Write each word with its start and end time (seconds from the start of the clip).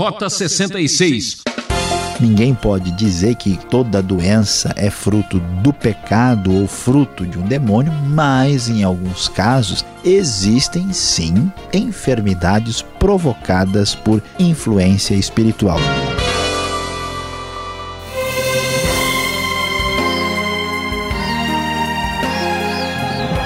Rota 0.00 0.30
66. 0.30 1.42
Ninguém 2.18 2.54
pode 2.54 2.90
dizer 2.92 3.34
que 3.34 3.58
toda 3.68 4.00
doença 4.00 4.72
é 4.74 4.88
fruto 4.88 5.38
do 5.38 5.74
pecado 5.74 6.58
ou 6.58 6.66
fruto 6.66 7.26
de 7.26 7.38
um 7.38 7.46
demônio, 7.46 7.92
mas 7.92 8.70
em 8.70 8.82
alguns 8.82 9.28
casos 9.28 9.84
existem 10.02 10.90
sim 10.90 11.52
enfermidades 11.70 12.80
provocadas 12.80 13.94
por 13.94 14.22
influência 14.38 15.14
espiritual. 15.14 15.78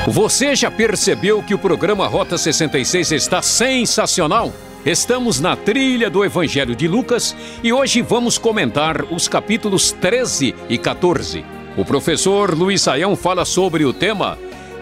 Você 0.06 0.54
já 0.54 0.70
percebeu 0.70 1.42
que 1.42 1.52
o 1.52 1.58
programa 1.58 2.06
Rota 2.06 2.38
66 2.38 3.10
está 3.10 3.42
sensacional? 3.42 4.52
Estamos 4.84 5.40
na 5.40 5.56
trilha 5.56 6.10
do 6.10 6.22
Evangelho 6.22 6.76
de 6.76 6.86
Lucas 6.86 7.34
e 7.62 7.72
hoje 7.72 8.02
vamos 8.02 8.36
comentar 8.36 9.02
os 9.10 9.26
capítulos 9.26 9.92
13 9.92 10.54
e 10.68 10.76
14. 10.76 11.42
O 11.74 11.86
professor 11.86 12.54
Luiz 12.54 12.82
Saião 12.82 13.16
fala 13.16 13.46
sobre 13.46 13.86
o 13.86 13.94
tema 13.94 14.36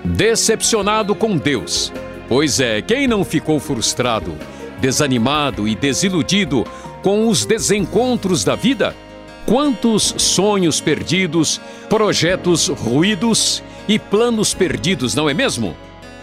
Decepcionado 0.05 1.15
com 1.15 1.37
Deus. 1.37 1.92
Pois 2.28 2.59
é, 2.59 2.83
quem 2.83 3.06
não 3.06 3.25
ficou 3.25 3.61
frustrado, 3.61 4.34
desanimado 4.80 5.69
e 5.69 5.77
desiludido 5.77 6.66
com 7.00 7.28
os 7.28 7.45
desencontros 7.45 8.42
da 8.42 8.56
vida? 8.56 8.97
Quantos 9.47 10.16
sonhos 10.19 10.80
perdidos, 10.80 11.61
projetos 11.89 12.66
ruídos 12.66 13.62
e 13.87 14.00
planos 14.00 14.53
perdidos, 14.53 15.14
não 15.14 15.30
é 15.30 15.34
mesmo? 15.34 15.77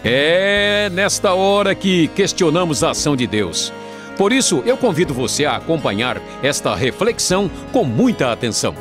É 0.04 0.90
nesta 0.94 1.34
hora 1.34 1.76
que 1.76 2.08
questionamos 2.10 2.84
a 2.84 2.92
ação 2.92 3.16
de 3.18 3.28
Deus. 3.28 3.74
Por 4.18 4.32
isso, 4.32 4.64
eu 4.66 4.78
convido 4.78 5.14
você 5.14 5.46
a 5.46 5.58
acompanhar 5.58 6.22
esta 6.42 6.74
reflexão 6.74 7.50
com 7.74 7.84
muita 7.84 8.32
atenção. 8.32 8.76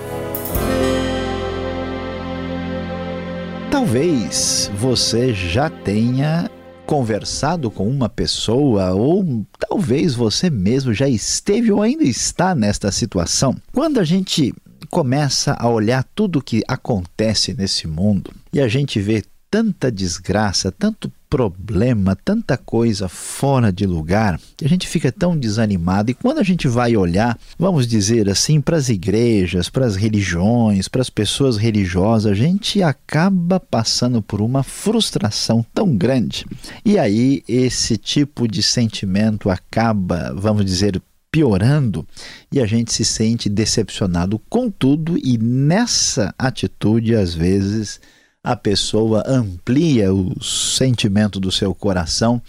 Talvez 3.71 4.71
você 4.75 5.33
já 5.35 5.69
tenha 5.69 6.51
conversado 6.87 7.71
com 7.71 7.87
uma 7.89 8.09
pessoa 8.09 8.93
ou 8.93 9.45
talvez 9.59 10.15
você 10.15 10.49
mesmo 10.49 10.95
já 10.95 11.09
esteve 11.09 11.71
ou 11.71 11.83
ainda 11.83 12.05
está 12.05 12.55
nesta 12.55 12.91
situação. 12.91 13.57
Quando 13.73 14.01
a 14.01 14.05
gente 14.05 14.55
começa 14.89 15.55
a 15.59 15.69
olhar 15.69 16.05
tudo 16.15 16.39
o 16.39 16.43
que 16.43 16.63
acontece 16.67 17.53
nesse 17.55 17.87
mundo 17.87 18.33
e 18.53 18.61
a 18.61 18.69
gente 18.69 18.99
vê 19.01 19.23
tanta 19.51 19.91
desgraça, 19.91 20.71
tanto 20.71 21.13
problema, 21.29 22.17
tanta 22.17 22.57
coisa 22.57 23.09
fora 23.09 23.71
de 23.71 23.87
lugar, 23.87 24.41
que 24.57 24.65
a 24.65 24.69
gente 24.69 24.89
fica 24.89 25.13
tão 25.13 25.37
desanimado. 25.37 26.11
E 26.11 26.15
quando 26.15 26.39
a 26.39 26.43
gente 26.43 26.67
vai 26.67 26.97
olhar, 26.97 27.39
vamos 27.59 27.87
dizer 27.87 28.29
assim, 28.29 28.61
para 28.61 28.77
as 28.77 28.89
igrejas, 28.89 29.69
para 29.69 29.87
as 29.87 29.97
religiões, 29.97 30.89
para 30.89 31.03
as 31.03 31.11
pessoas 31.11 31.57
religiosas, 31.57 32.33
a 32.33 32.35
gente 32.35 32.83
acaba 32.83 33.61
passando 33.61 34.23
por 34.23 34.41
uma 34.41 34.63
frustração 34.63 35.65
tão 35.75 35.95
grande. 35.97 36.47
E 36.85 36.99
aí 36.99 37.43
esse 37.47 37.97
tipo 37.97 38.49
de 38.49 38.63
sentimento 38.63 39.51
acaba, 39.51 40.33
vamos 40.35 40.65
dizer, 40.65 41.01
piorando 41.31 42.07
e 42.51 42.59
a 42.59 42.67
gente 42.67 42.91
se 42.91 43.05
sente 43.05 43.51
decepcionado 43.51 44.39
com 44.49 44.71
tudo 44.71 45.19
e 45.19 45.37
nessa 45.37 46.35
atitude 46.39 47.15
às 47.15 47.35
vezes 47.35 48.01
a 48.43 48.57
pessoa 48.57 49.25
amplia 49.27 50.13
o 50.13 50.43
sentimento 50.43 51.41
do 51.41 51.51
seu 51.51 51.75
coração 51.75 52.41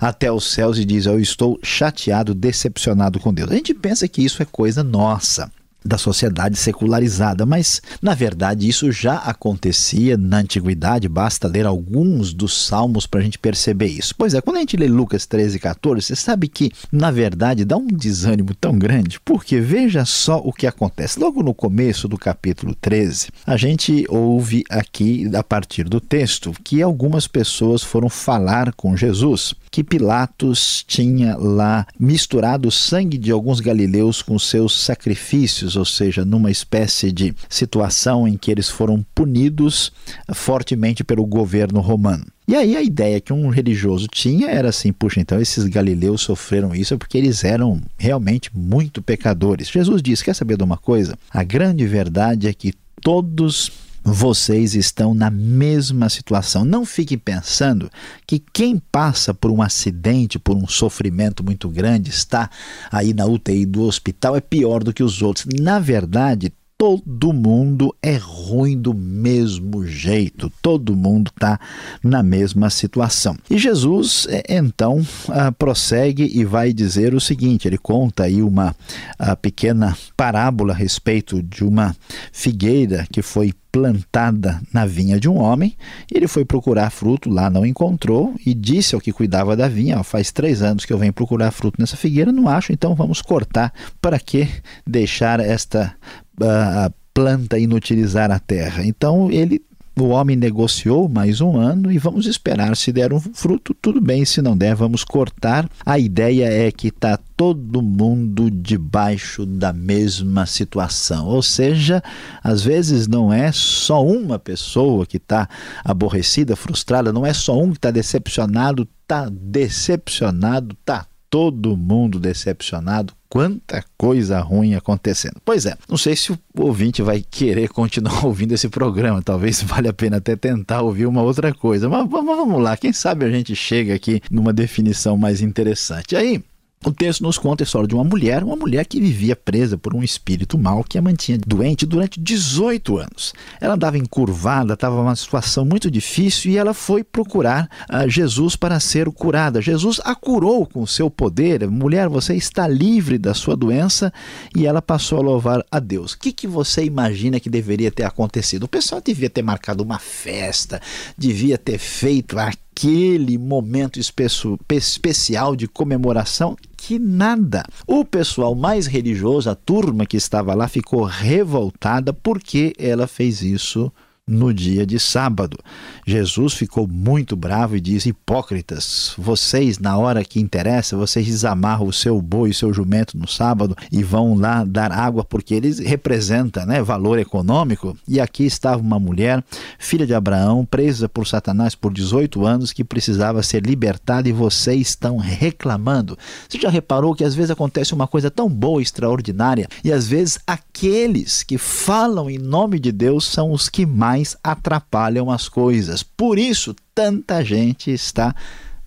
até 0.00 0.30
os 0.30 0.44
céus 0.44 0.78
e 0.78 0.84
diz: 0.84 1.06
Eu 1.06 1.20
estou 1.20 1.58
chateado, 1.62 2.34
decepcionado 2.34 3.20
com 3.20 3.32
Deus. 3.32 3.50
A 3.50 3.54
gente 3.54 3.74
pensa 3.74 4.08
que 4.08 4.22
isso 4.22 4.42
é 4.42 4.46
coisa 4.46 4.82
nossa 4.82 5.50
da 5.86 5.98
sociedade 5.98 6.56
secularizada, 6.56 7.46
mas 7.46 7.80
na 8.02 8.14
verdade 8.14 8.68
isso 8.68 8.90
já 8.90 9.16
acontecia 9.16 10.16
na 10.16 10.38
antiguidade, 10.38 11.08
basta 11.08 11.48
ler 11.48 11.66
alguns 11.66 12.32
dos 12.32 12.66
salmos 12.66 13.06
para 13.06 13.20
a 13.20 13.22
gente 13.22 13.38
perceber 13.38 13.86
isso. 13.86 14.14
Pois 14.16 14.34
é, 14.34 14.40
quando 14.40 14.56
a 14.56 14.60
gente 14.60 14.76
lê 14.76 14.88
Lucas 14.88 15.26
13, 15.26 15.58
14, 15.58 16.02
você 16.02 16.16
sabe 16.16 16.48
que 16.48 16.70
na 16.90 17.10
verdade 17.10 17.64
dá 17.64 17.76
um 17.76 17.86
desânimo 17.86 18.54
tão 18.54 18.78
grande, 18.78 19.20
porque 19.24 19.60
veja 19.60 20.04
só 20.04 20.38
o 20.38 20.52
que 20.52 20.66
acontece. 20.66 21.18
Logo 21.18 21.42
no 21.42 21.54
começo 21.54 22.08
do 22.08 22.18
capítulo 22.18 22.74
13, 22.80 23.28
a 23.46 23.56
gente 23.56 24.04
ouve 24.08 24.64
aqui, 24.68 25.30
a 25.34 25.42
partir 25.42 25.84
do 25.84 26.00
texto, 26.00 26.52
que 26.64 26.82
algumas 26.82 27.26
pessoas 27.26 27.82
foram 27.82 28.08
falar 28.08 28.72
com 28.74 28.96
Jesus 28.96 29.54
que 29.70 29.84
Pilatos 29.84 30.84
tinha 30.86 31.36
lá 31.36 31.86
misturado 31.98 32.68
o 32.68 32.72
sangue 32.72 33.18
de 33.18 33.30
alguns 33.30 33.60
galileus 33.60 34.22
com 34.22 34.38
seus 34.38 34.80
sacrifícios, 34.84 35.76
ou 35.76 35.84
seja, 35.84 36.24
numa 36.24 36.50
espécie 36.50 37.12
de 37.12 37.34
situação 37.48 38.26
em 38.26 38.36
que 38.36 38.50
eles 38.50 38.68
foram 38.68 39.04
punidos 39.14 39.92
fortemente 40.34 41.04
pelo 41.04 41.26
governo 41.26 41.80
romano. 41.80 42.26
E 42.48 42.54
aí 42.54 42.76
a 42.76 42.82
ideia 42.82 43.20
que 43.20 43.32
um 43.32 43.48
religioso 43.48 44.06
tinha 44.06 44.48
era 44.48 44.68
assim, 44.68 44.92
puxa, 44.92 45.20
então 45.20 45.40
esses 45.40 45.64
galileus 45.64 46.20
sofreram 46.20 46.72
isso 46.72 46.96
porque 46.96 47.18
eles 47.18 47.42
eram 47.42 47.80
realmente 47.98 48.50
muito 48.56 49.02
pecadores. 49.02 49.68
Jesus 49.68 50.00
disse, 50.00 50.24
quer 50.24 50.34
saber 50.34 50.56
de 50.56 50.62
uma 50.62 50.76
coisa? 50.76 51.18
A 51.28 51.42
grande 51.42 51.84
verdade 51.86 52.46
é 52.46 52.54
que 52.54 52.72
todos 53.00 53.70
vocês 54.06 54.74
estão 54.74 55.12
na 55.14 55.30
mesma 55.30 56.08
situação. 56.08 56.64
Não 56.64 56.86
fique 56.86 57.16
pensando 57.16 57.90
que 58.24 58.38
quem 58.38 58.78
passa 58.78 59.34
por 59.34 59.50
um 59.50 59.60
acidente, 59.60 60.38
por 60.38 60.56
um 60.56 60.68
sofrimento 60.68 61.42
muito 61.42 61.68
grande, 61.68 62.10
está 62.10 62.48
aí 62.90 63.12
na 63.12 63.26
UTI 63.26 63.66
do 63.66 63.82
hospital, 63.82 64.36
é 64.36 64.40
pior 64.40 64.84
do 64.84 64.92
que 64.92 65.02
os 65.02 65.22
outros. 65.22 65.46
Na 65.58 65.80
verdade, 65.80 66.52
todo 66.78 67.32
mundo 67.32 67.94
é 68.02 68.16
ruim 68.16 68.78
do 68.78 68.92
mesmo 68.92 69.86
jeito, 69.86 70.52
todo 70.60 70.94
mundo 70.94 71.30
está 71.34 71.58
na 72.02 72.22
mesma 72.22 72.68
situação. 72.68 73.36
E 73.48 73.56
Jesus, 73.56 74.26
é, 74.28 74.42
então, 74.48 74.98
uh, 74.98 75.52
prossegue 75.58 76.30
e 76.32 76.44
vai 76.44 76.72
dizer 76.72 77.14
o 77.14 77.20
seguinte: 77.20 77.66
ele 77.66 77.78
conta 77.78 78.24
aí 78.24 78.42
uma 78.42 78.76
uh, 79.18 79.36
pequena 79.40 79.96
parábola 80.16 80.72
a 80.72 80.76
respeito 80.76 81.42
de 81.42 81.64
uma 81.64 81.96
figueira 82.30 83.06
que 83.10 83.22
foi 83.22 83.52
plantada 83.76 84.58
na 84.72 84.86
vinha 84.86 85.20
de 85.20 85.28
um 85.28 85.36
homem. 85.36 85.76
Ele 86.10 86.26
foi 86.26 86.46
procurar 86.46 86.88
fruto, 86.88 87.28
lá 87.28 87.50
não 87.50 87.66
encontrou 87.66 88.34
e 88.44 88.54
disse 88.54 88.94
ao 88.94 89.00
que 89.00 89.12
cuidava 89.12 89.54
da 89.54 89.68
vinha: 89.68 90.02
Faz 90.02 90.32
três 90.32 90.62
anos 90.62 90.84
que 90.84 90.92
eu 90.92 90.98
venho 90.98 91.12
procurar 91.12 91.50
fruto 91.50 91.78
nessa 91.78 91.96
figueira, 91.96 92.32
não 92.32 92.48
acho, 92.48 92.72
então 92.72 92.94
vamos 92.94 93.20
cortar. 93.20 93.72
Para 94.00 94.18
que 94.18 94.48
deixar 94.86 95.40
esta 95.40 95.94
a 96.40 96.90
planta 97.14 97.58
inutilizar 97.58 98.30
a 98.30 98.38
terra. 98.38 98.84
Então 98.84 99.30
ele 99.30 99.62
o 99.98 100.08
homem 100.08 100.36
negociou 100.36 101.08
mais 101.08 101.40
um 101.40 101.56
ano 101.56 101.90
e 101.90 101.96
vamos 101.96 102.26
esperar. 102.26 102.76
Se 102.76 102.92
der 102.92 103.14
um 103.14 103.20
fruto, 103.20 103.72
tudo 103.72 103.98
bem. 103.98 104.26
Se 104.26 104.42
não 104.42 104.54
der, 104.54 104.74
vamos 104.74 105.02
cortar. 105.02 105.66
A 105.86 105.98
ideia 105.98 106.44
é 106.44 106.70
que 106.70 106.88
está 106.88 107.18
todo 107.34 107.80
mundo 107.80 108.50
debaixo 108.50 109.46
da 109.46 109.72
mesma 109.72 110.44
situação. 110.44 111.26
Ou 111.26 111.40
seja, 111.40 112.02
às 112.44 112.62
vezes 112.62 113.08
não 113.08 113.32
é 113.32 113.50
só 113.52 114.04
uma 114.04 114.38
pessoa 114.38 115.06
que 115.06 115.16
está 115.16 115.48
aborrecida, 115.82 116.54
frustrada, 116.54 117.10
não 117.10 117.24
é 117.24 117.32
só 117.32 117.58
um 117.58 117.70
que 117.70 117.78
está 117.78 117.90
decepcionado, 117.90 118.86
está 119.02 119.30
decepcionado, 119.30 120.76
está 120.78 121.06
todo 121.30 121.74
mundo 121.74 122.20
decepcionado, 122.20 123.14
quanta 123.28 123.84
coisa 123.96 124.40
ruim 124.40 124.74
acontecendo. 124.74 125.36
Pois 125.44 125.66
é, 125.66 125.76
não 125.88 125.96
sei 125.96 126.16
se 126.16 126.32
o 126.32 126.38
ouvinte 126.58 127.02
vai 127.02 127.24
querer 127.28 127.68
continuar 127.68 128.24
ouvindo 128.26 128.52
esse 128.52 128.68
programa, 128.68 129.22
talvez 129.22 129.62
valha 129.62 129.90
a 129.90 129.94
pena 129.94 130.18
até 130.18 130.36
tentar 130.36 130.82
ouvir 130.82 131.06
uma 131.06 131.22
outra 131.22 131.52
coisa, 131.52 131.88
mas 131.88 132.08
vamos 132.08 132.62
lá, 132.62 132.76
quem 132.76 132.92
sabe 132.92 133.24
a 133.24 133.30
gente 133.30 133.54
chega 133.54 133.94
aqui 133.94 134.20
numa 134.30 134.52
definição 134.52 135.16
mais 135.16 135.40
interessante. 135.40 136.16
Aí, 136.16 136.42
o 136.84 136.92
texto 136.92 137.22
nos 137.22 137.36
conta 137.36 137.64
a 137.64 137.66
história 137.66 137.88
de 137.88 137.94
uma 137.94 138.04
mulher, 138.04 138.44
uma 138.44 138.54
mulher 138.54 138.86
que 138.86 139.00
vivia 139.00 139.34
presa 139.34 139.76
por 139.76 139.94
um 139.94 140.04
espírito 140.04 140.56
mau 140.56 140.84
que 140.84 140.96
a 140.96 141.02
mantinha 141.02 141.38
doente 141.44 141.84
durante 141.84 142.20
18 142.20 142.98
anos. 142.98 143.34
Ela 143.60 143.74
andava 143.74 143.98
encurvada, 143.98 144.74
estava 144.74 144.96
numa 144.96 145.16
situação 145.16 145.64
muito 145.64 145.90
difícil 145.90 146.52
e 146.52 146.56
ela 146.56 146.72
foi 146.72 147.02
procurar 147.02 147.68
uh, 147.90 148.08
Jesus 148.08 148.54
para 148.54 148.78
ser 148.78 149.10
curada. 149.10 149.60
Jesus 149.60 150.00
a 150.04 150.14
curou 150.14 150.64
com 150.66 150.82
o 150.82 150.86
seu 150.86 151.10
poder. 151.10 151.68
Mulher, 151.68 152.08
você 152.08 152.36
está 152.36 152.68
livre 152.68 153.18
da 153.18 153.34
sua 153.34 153.56
doença 153.56 154.12
e 154.54 154.64
ela 154.64 154.80
passou 154.80 155.18
a 155.18 155.22
louvar 155.22 155.64
a 155.70 155.80
Deus. 155.80 156.12
O 156.12 156.18
que, 156.18 156.30
que 156.30 156.46
você 156.46 156.84
imagina 156.84 157.40
que 157.40 157.50
deveria 157.50 157.90
ter 157.90 158.04
acontecido? 158.04 158.64
O 158.64 158.68
pessoal 158.68 159.00
devia 159.04 159.30
ter 159.30 159.42
marcado 159.42 159.82
uma 159.82 159.98
festa, 159.98 160.80
devia 161.18 161.58
ter 161.58 161.78
feito 161.78 162.38
aquele 162.76 163.38
momento 163.38 163.98
especial 163.98 165.56
de 165.56 165.66
comemoração 165.66 166.54
que 166.76 166.98
nada. 166.98 167.64
O 167.86 168.04
pessoal 168.04 168.54
mais 168.54 168.86
religioso, 168.86 169.48
a 169.48 169.54
turma 169.54 170.04
que 170.04 170.18
estava 170.18 170.54
lá, 170.54 170.68
ficou 170.68 171.02
revoltada 171.04 172.12
porque 172.12 172.74
ela 172.78 173.06
fez 173.06 173.40
isso 173.40 173.90
no 174.28 174.52
dia 174.52 174.84
de 174.84 174.98
sábado. 174.98 175.56
Jesus 176.04 176.54
ficou 176.54 176.88
muito 176.88 177.36
bravo 177.36 177.76
e 177.76 177.80
diz: 177.80 178.06
Hipócritas, 178.06 179.14
vocês, 179.16 179.78
na 179.78 179.96
hora 179.96 180.24
que 180.24 180.40
interessa, 180.40 180.96
vocês 180.96 181.26
desamarram 181.26 181.86
o 181.86 181.92
seu 181.92 182.20
boi 182.20 182.48
e 182.48 182.50
o 182.50 182.54
seu 182.54 182.72
jumento 182.72 183.16
no 183.16 183.28
sábado 183.28 183.76
e 183.90 184.02
vão 184.02 184.34
lá 184.34 184.64
dar 184.64 184.90
água, 184.90 185.24
porque 185.24 185.54
eles 185.54 185.78
representam 185.78 186.66
né, 186.66 186.82
valor 186.82 187.20
econômico. 187.20 187.96
E 188.08 188.18
aqui 188.18 188.44
estava 188.44 188.82
uma 188.82 188.98
mulher, 188.98 189.44
filha 189.78 190.06
de 190.06 190.14
Abraão, 190.14 190.64
presa 190.64 191.08
por 191.08 191.24
Satanás 191.24 191.76
por 191.76 191.92
18 191.92 192.44
anos, 192.44 192.72
que 192.72 192.82
precisava 192.82 193.44
ser 193.44 193.64
libertada 193.64 194.28
e 194.28 194.32
vocês 194.32 194.88
estão 194.88 195.18
reclamando. 195.18 196.18
Você 196.48 196.58
já 196.58 196.68
reparou 196.68 197.14
que 197.14 197.22
às 197.22 197.36
vezes 197.36 197.52
acontece 197.52 197.94
uma 197.94 198.08
coisa 198.08 198.28
tão 198.28 198.48
boa, 198.48 198.82
extraordinária, 198.82 199.68
e 199.84 199.92
às 199.92 200.08
vezes 200.08 200.40
aqueles 200.44 201.44
que 201.44 201.58
falam 201.58 202.28
em 202.28 202.38
nome 202.38 202.80
de 202.80 202.90
Deus 202.90 203.24
são 203.24 203.52
os 203.52 203.68
que 203.68 203.86
mais 203.86 204.15
mais 204.16 204.34
atrapalham 204.42 205.30
as 205.30 205.46
coisas. 205.46 206.02
Por 206.02 206.38
isso, 206.38 206.74
tanta 206.94 207.44
gente 207.44 207.90
está 207.90 208.34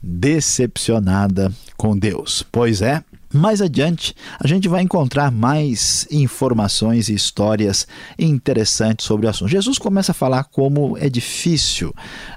decepcionada 0.02 1.52
com 1.78 1.96
Deus. 1.96 2.44
Pois 2.52 2.81
é, 2.81 3.04
mais 3.34 3.62
adiante, 3.62 4.16
a 4.40 4.48
gente 4.48 4.68
vai 4.68 4.81
encontrar 4.81 5.31
mais 5.31 6.08
informações 6.12 7.10
e 7.10 7.14
histórias 7.14 7.88
interessantes 8.18 9.06
sobre 9.06 9.28
o 9.28 9.30
assunto. 9.30 9.50
Jesus 9.50 9.78
começa 9.78 10.12
a 10.12 10.16
falar 10.16 10.46
como 10.46 10.98
é 10.98 11.10
difícil 11.10 11.90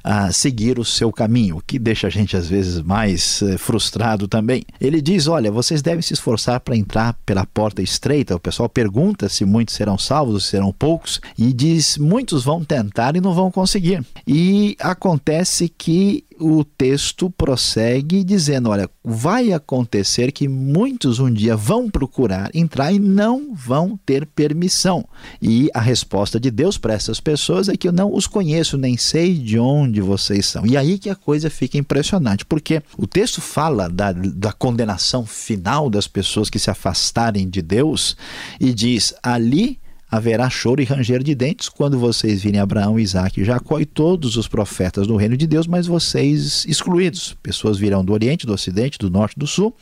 uh, 0.04 0.32
seguir 0.32 0.78
o 0.78 0.84
seu 0.84 1.10
caminho, 1.12 1.56
o 1.56 1.62
que 1.62 1.78
deixa 1.78 2.06
a 2.06 2.10
gente 2.10 2.36
às 2.36 2.48
vezes 2.48 2.80
mais 2.82 3.40
uh, 3.42 3.58
frustrado 3.58 4.28
também. 4.28 4.62
Ele 4.80 5.00
diz: 5.00 5.26
Olha, 5.26 5.50
vocês 5.50 5.80
devem 5.80 6.02
se 6.02 6.12
esforçar 6.12 6.60
para 6.60 6.76
entrar 6.76 7.16
pela 7.24 7.46
porta 7.46 7.82
estreita. 7.82 8.36
O 8.36 8.40
pessoal 8.40 8.68
pergunta 8.68 9.28
se 9.28 9.44
muitos 9.44 9.74
serão 9.74 9.96
salvos 9.96 10.34
ou 10.34 10.40
serão 10.40 10.72
poucos, 10.72 11.20
e 11.38 11.52
diz: 11.52 11.96
Muitos 11.96 12.44
vão 12.44 12.64
tentar 12.64 13.16
e 13.16 13.20
não 13.20 13.32
vão 13.32 13.50
conseguir. 13.50 14.04
E 14.26 14.76
acontece 14.80 15.68
que 15.68 16.24
o 16.42 16.64
texto 16.64 17.30
prossegue 17.30 18.24
dizendo: 18.24 18.70
olha, 18.70 18.90
vai 19.04 19.52
acontecer 19.52 20.32
que 20.32 20.48
muitos 20.48 20.81
um 20.86 21.32
dia 21.32 21.56
vão 21.56 21.90
procurar 21.90 22.50
entrar 22.54 22.92
e 22.92 22.98
não 22.98 23.54
vão 23.54 23.98
ter 24.04 24.26
permissão. 24.26 25.04
E 25.40 25.70
a 25.74 25.80
resposta 25.80 26.38
de 26.38 26.50
Deus 26.50 26.78
para 26.78 26.94
essas 26.94 27.20
pessoas 27.20 27.68
é 27.68 27.76
que 27.76 27.88
eu 27.88 27.92
não 27.92 28.14
os 28.14 28.26
conheço, 28.26 28.78
nem 28.78 28.96
sei 28.96 29.34
de 29.34 29.58
onde 29.58 30.00
vocês 30.00 30.46
são. 30.46 30.66
E 30.66 30.76
aí 30.76 30.98
que 30.98 31.10
a 31.10 31.14
coisa 31.14 31.50
fica 31.50 31.78
impressionante, 31.78 32.44
porque 32.44 32.82
o 32.96 33.06
texto 33.06 33.40
fala 33.40 33.88
da, 33.88 34.12
da 34.12 34.52
condenação 34.52 35.26
final 35.26 35.90
das 35.90 36.06
pessoas 36.06 36.48
que 36.48 36.58
se 36.58 36.70
afastarem 36.70 37.48
de 37.48 37.62
Deus 37.62 38.16
e 38.60 38.72
diz: 38.72 39.14
ali 39.22 39.78
haverá 40.12 40.50
choro 40.50 40.82
e 40.82 40.84
ranger 40.84 41.22
de 41.22 41.34
dentes 41.34 41.70
quando 41.70 41.98
vocês 41.98 42.42
virem 42.42 42.60
Abraão, 42.60 43.00
Isaac, 43.00 43.42
Jacó 43.42 43.80
e 43.80 43.86
todos 43.86 44.36
os 44.36 44.46
profetas 44.46 45.06
do 45.06 45.16
reino 45.16 45.38
de 45.38 45.46
Deus, 45.46 45.66
mas 45.66 45.86
vocês 45.86 46.66
excluídos. 46.66 47.34
Pessoas 47.42 47.78
virão 47.78 48.04
do 48.04 48.12
Oriente, 48.12 48.46
do 48.46 48.52
Ocidente, 48.52 48.98
do 48.98 49.08
Norte, 49.08 49.38
do 49.38 49.46
Sul 49.46 49.74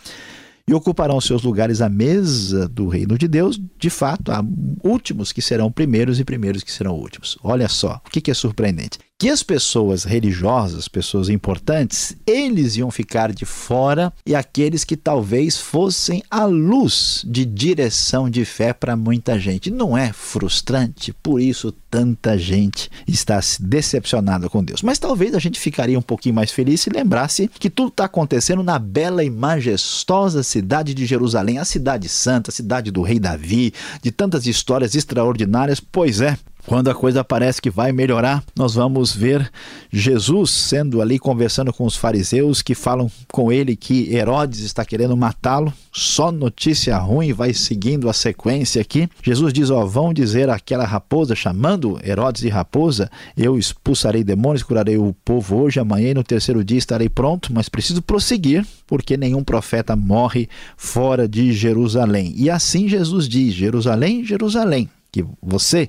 e 0.71 0.75
ocuparão 0.75 1.21
seus 1.21 1.43
lugares 1.43 1.83
à 1.83 1.89
mesa 1.89 2.69
do 2.69 2.87
reino 2.87 3.19
de 3.19 3.27
Deus. 3.27 3.61
De 3.77 3.91
fato, 3.91 4.31
há 4.31 4.41
últimos 4.85 5.33
que 5.33 5.43
serão 5.43 5.71
primeiros 5.71 6.21
e 6.21 6.25
primeiros 6.25 6.63
que 6.63 6.71
serão 6.71 6.95
últimos. 6.95 7.37
Olha 7.43 7.69
só, 7.69 8.01
o 8.07 8.09
que 8.09 8.31
é 8.31 8.35
surpreendente? 8.35 8.97
Que 9.21 9.29
as 9.29 9.43
pessoas 9.43 10.05
religiosas, 10.05 10.89
pessoas 10.89 11.29
importantes, 11.29 12.17
eles 12.27 12.77
iam 12.77 12.91
ficar 12.91 13.35
de 13.35 13.45
fora 13.45 14.11
e 14.25 14.35
aqueles 14.35 14.83
que 14.83 14.97
talvez 14.97 15.59
fossem 15.59 16.23
a 16.31 16.47
luz 16.47 17.23
de 17.29 17.45
direção 17.45 18.31
de 18.31 18.47
fé 18.47 18.73
para 18.73 18.97
muita 18.97 19.39
gente. 19.39 19.71
Não 19.71 19.95
é 19.95 20.11
frustrante? 20.11 21.13
Por 21.13 21.39
isso 21.39 21.71
tanta 21.91 22.39
gente 22.39 22.91
está 23.07 23.39
decepcionada 23.61 24.49
com 24.49 24.65
Deus. 24.65 24.81
Mas 24.81 24.99
talvez 24.99 25.35
a 25.35 25.39
gente 25.39 25.61
ficaria 25.61 25.99
um 25.99 26.03
pouquinho 26.03 26.37
mais 26.37 26.51
feliz 26.51 26.81
se 26.81 26.89
lembrasse 26.89 27.51
que 27.59 27.69
tudo 27.69 27.89
está 27.89 28.07
acontecendo 28.07 28.63
na 28.63 28.79
bela 28.79 29.23
e 29.23 29.29
majestosa 29.29 30.43
cidade 30.43 30.95
de 30.95 31.05
Jerusalém, 31.05 31.59
a 31.59 31.67
cidade 31.67 32.09
santa, 32.09 32.51
a 32.51 32.55
cidade 32.55 32.91
do 32.91 33.03
rei 33.03 33.19
Davi, 33.19 33.75
de 34.01 34.11
tantas 34.11 34.47
histórias 34.47 34.95
extraordinárias. 34.95 35.79
Pois 35.79 36.23
é, 36.23 36.39
quando 36.67 36.89
a 36.89 36.95
coisa 36.95 37.25
parece 37.25 37.61
que 37.61 37.71
vai 37.71 37.93
melhorar, 37.93 38.43
nós 38.57 38.75
vamos 38.75 39.15
ver 39.15 39.51
Jesus 39.91 40.51
sendo 40.51 41.01
ali 41.01 41.19
conversando 41.19 41.73
com 41.73 41.85
os 41.85 41.97
fariseus 41.97 42.63
que 42.63 42.75
falam 42.75 43.11
com 43.33 43.53
ele 43.53 43.77
que 43.77 44.15
Herodes 44.15 44.61
está 44.61 44.85
querendo 44.85 45.17
matá-lo. 45.17 45.73
Só 45.93 46.31
notícia 46.31 46.97
ruim 46.99 47.33
vai 47.33 47.53
seguindo 47.53 48.09
a 48.09 48.13
sequência 48.13 48.81
aqui. 48.81 49.09
Jesus 49.23 49.53
diz: 49.53 49.71
Ó, 49.71 49.85
vão 49.85 50.13
dizer 50.13 50.49
àquela 50.49 50.85
raposa, 50.85 51.35
chamando 51.35 51.99
Herodes 52.05 52.43
de 52.43 52.49
raposa, 52.49 53.11
eu 53.37 53.59
expulsarei 53.59 54.23
demônios, 54.23 54.63
curarei 54.63 54.97
o 54.97 55.15
povo 55.25 55.57
hoje, 55.57 55.81
amanhã 55.81 56.11
e 56.11 56.15
no 56.15 56.23
terceiro 56.23 56.63
dia 56.65 56.79
estarei 56.79 57.09
pronto, 57.09 57.53
mas 57.53 57.69
preciso 57.69 58.03
prosseguir, 58.03 58.67
porque 58.87 59.17
nenhum 59.17 59.43
profeta 59.43 59.97
morre 59.97 60.49
fora 60.77 61.29
de 61.29 61.53
Jerusalém. 61.53 62.33
E 62.37 62.49
assim 62.49 62.89
Jesus 62.89 63.29
diz: 63.29 63.55
Jerusalém, 63.55 64.25
Jerusalém 64.25 64.89
que 65.11 65.25
você, 65.43 65.89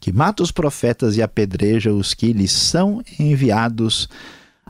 que 0.00 0.12
mata 0.12 0.42
os 0.42 0.50
profetas 0.50 1.16
e 1.16 1.22
apedreja 1.22 1.92
os 1.92 2.14
que 2.14 2.32
lhes 2.32 2.52
são 2.52 3.02
enviados, 3.18 4.08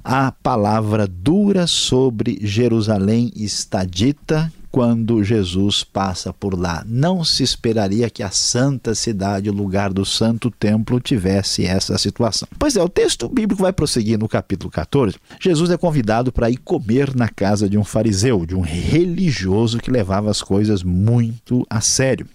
a 0.04 0.32
palavra 0.32 1.06
dura 1.06 1.66
sobre 1.66 2.38
Jerusalém 2.42 3.32
está 3.34 3.84
dita 3.84 4.52
quando 4.70 5.24
Jesus 5.24 5.82
passa 5.82 6.32
por 6.32 6.58
lá. 6.58 6.84
Não 6.86 7.24
se 7.24 7.42
esperaria 7.42 8.10
que 8.10 8.22
a 8.22 8.30
santa 8.30 8.94
cidade, 8.94 9.50
o 9.50 9.52
lugar 9.52 9.92
do 9.92 10.04
santo 10.04 10.50
templo, 10.50 11.00
tivesse 11.00 11.64
essa 11.64 11.96
situação. 11.98 12.48
Pois 12.58 12.76
é, 12.76 12.82
o 12.82 12.88
texto 12.88 13.28
bíblico 13.28 13.62
vai 13.62 13.72
prosseguir 13.72 14.18
no 14.18 14.28
capítulo 14.28 14.70
14. 14.70 15.16
Jesus 15.40 15.70
é 15.70 15.76
convidado 15.76 16.30
para 16.30 16.50
ir 16.50 16.58
comer 16.58 17.14
na 17.14 17.28
casa 17.28 17.68
de 17.68 17.78
um 17.78 17.84
fariseu, 17.84 18.44
de 18.44 18.54
um 18.54 18.60
religioso 18.60 19.78
que 19.78 19.90
levava 19.90 20.30
as 20.30 20.42
coisas 20.42 20.82
muito 20.82 21.66
a 21.68 21.80
sério. 21.80 22.26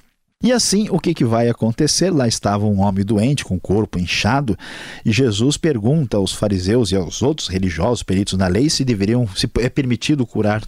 E 0.44 0.52
assim, 0.52 0.90
o 0.90 1.00
que, 1.00 1.14
que 1.14 1.24
vai 1.24 1.48
acontecer? 1.48 2.10
Lá 2.10 2.28
estava 2.28 2.66
um 2.66 2.82
homem 2.82 3.06
doente, 3.06 3.46
com 3.46 3.56
o 3.56 3.60
corpo 3.60 3.98
inchado, 3.98 4.58
e 5.06 5.10
Jesus 5.10 5.56
pergunta 5.56 6.18
aos 6.18 6.34
fariseus 6.34 6.92
e 6.92 6.98
aos 6.98 7.22
outros 7.22 7.48
religiosos 7.48 8.04
peritos 8.04 8.38
na 8.38 8.48
lei 8.48 8.70
se 8.70 8.84
deveriam, 8.84 9.26
se 9.38 9.50
é 9.60 9.70
permitido 9.70 10.26
curar 10.26 10.62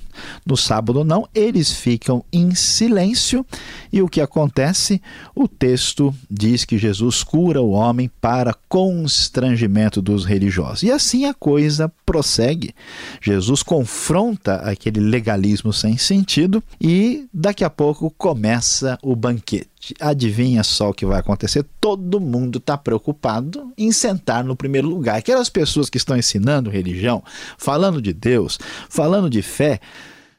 no 0.46 0.56
sábado 0.56 1.00
ou 1.00 1.04
não. 1.04 1.28
Eles 1.36 1.74
ficam 1.74 2.24
em 2.32 2.56
silêncio, 2.56 3.46
e 3.92 4.02
o 4.02 4.08
que 4.08 4.22
acontece? 4.22 5.02
O 5.36 5.46
texto 5.46 6.16
diz 6.32 6.64
que 6.64 6.78
Jesus 6.78 7.22
cura 7.22 7.62
o 7.62 7.72
homem 7.72 8.10
para 8.22 8.56
constrangimento 8.70 10.02
dos 10.02 10.24
religiosos. 10.24 10.84
E 10.84 10.92
assim 10.92 11.26
a 11.26 11.34
coisa 11.34 11.92
prossegue. 12.06 12.74
Jesus 13.22 13.62
confronta 13.62 14.56
aquele 14.56 15.02
legalismo 15.02 15.74
sem 15.74 15.98
sentido, 15.98 16.64
e 16.80 17.28
daqui 17.34 17.66
a 17.66 17.70
pouco 17.70 18.10
começa 18.18 18.98
o 19.04 19.18
banquete. 19.18 19.65
Adivinha 20.00 20.64
só 20.64 20.90
o 20.90 20.94
que 20.94 21.06
vai 21.06 21.20
acontecer? 21.20 21.66
Todo 21.80 22.20
mundo 22.20 22.58
está 22.58 22.78
preocupado 22.78 23.72
em 23.78 23.92
sentar 23.92 24.44
no 24.44 24.56
primeiro 24.56 24.88
lugar. 24.88 25.18
Aquelas 25.18 25.50
pessoas 25.50 25.90
que 25.90 25.98
estão 25.98 26.18
ensinando 26.18 26.70
religião, 26.70 27.24
falando 27.58 28.02
de 28.02 28.14
Deus, 28.14 28.58
falando 28.90 29.30
de 29.30 29.42
fé, 29.42 29.80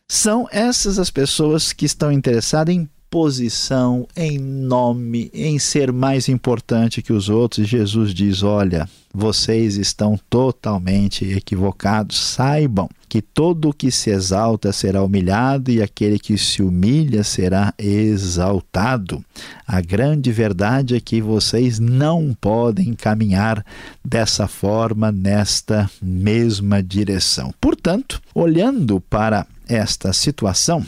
são 0.09 0.49
essas 0.51 0.99
as 0.99 1.11
pessoas 1.11 1.73
que 1.73 1.85
estão 1.85 2.11
interessadas 2.11 2.75
em 2.75 2.89
posição, 3.11 4.07
em 4.17 4.39
nome, 4.39 5.31
em 5.33 5.59
ser 5.59 5.93
mais 5.93 6.29
importante 6.29 7.03
que 7.03 7.13
os 7.13 7.29
outros. 7.29 7.69
Jesus 7.69 8.13
diz: 8.13 8.43
Olha, 8.43 8.89
vocês 9.13 9.77
estão 9.77 10.19
totalmente 10.29 11.25
equivocados. 11.25 12.19
Saibam 12.19 12.89
que 13.09 13.23
todo 13.23 13.71
o 13.71 13.73
que 13.73 13.91
se 13.91 14.11
exalta 14.11 14.73
será 14.73 15.03
humilhado 15.03 15.71
e 15.71 15.81
aquele 15.81 16.19
que 16.19 16.37
se 16.37 16.63
humilha 16.63 17.25
será 17.25 17.73
exaltado. 17.79 19.25
A 19.67 19.81
grande 19.81 20.31
verdade 20.31 20.97
é 20.97 21.01
que 21.01 21.21
vocês 21.21 21.79
não 21.79 22.37
podem 22.39 22.93
caminhar 22.95 23.65
dessa 24.05 24.47
forma, 24.47 25.11
nesta 25.11 25.91
mesma 26.03 26.83
direção. 26.83 27.55
Portanto, 27.61 28.21
olhando 28.35 29.01
para 29.01 29.47
esta 29.69 30.13
situação, 30.13 30.85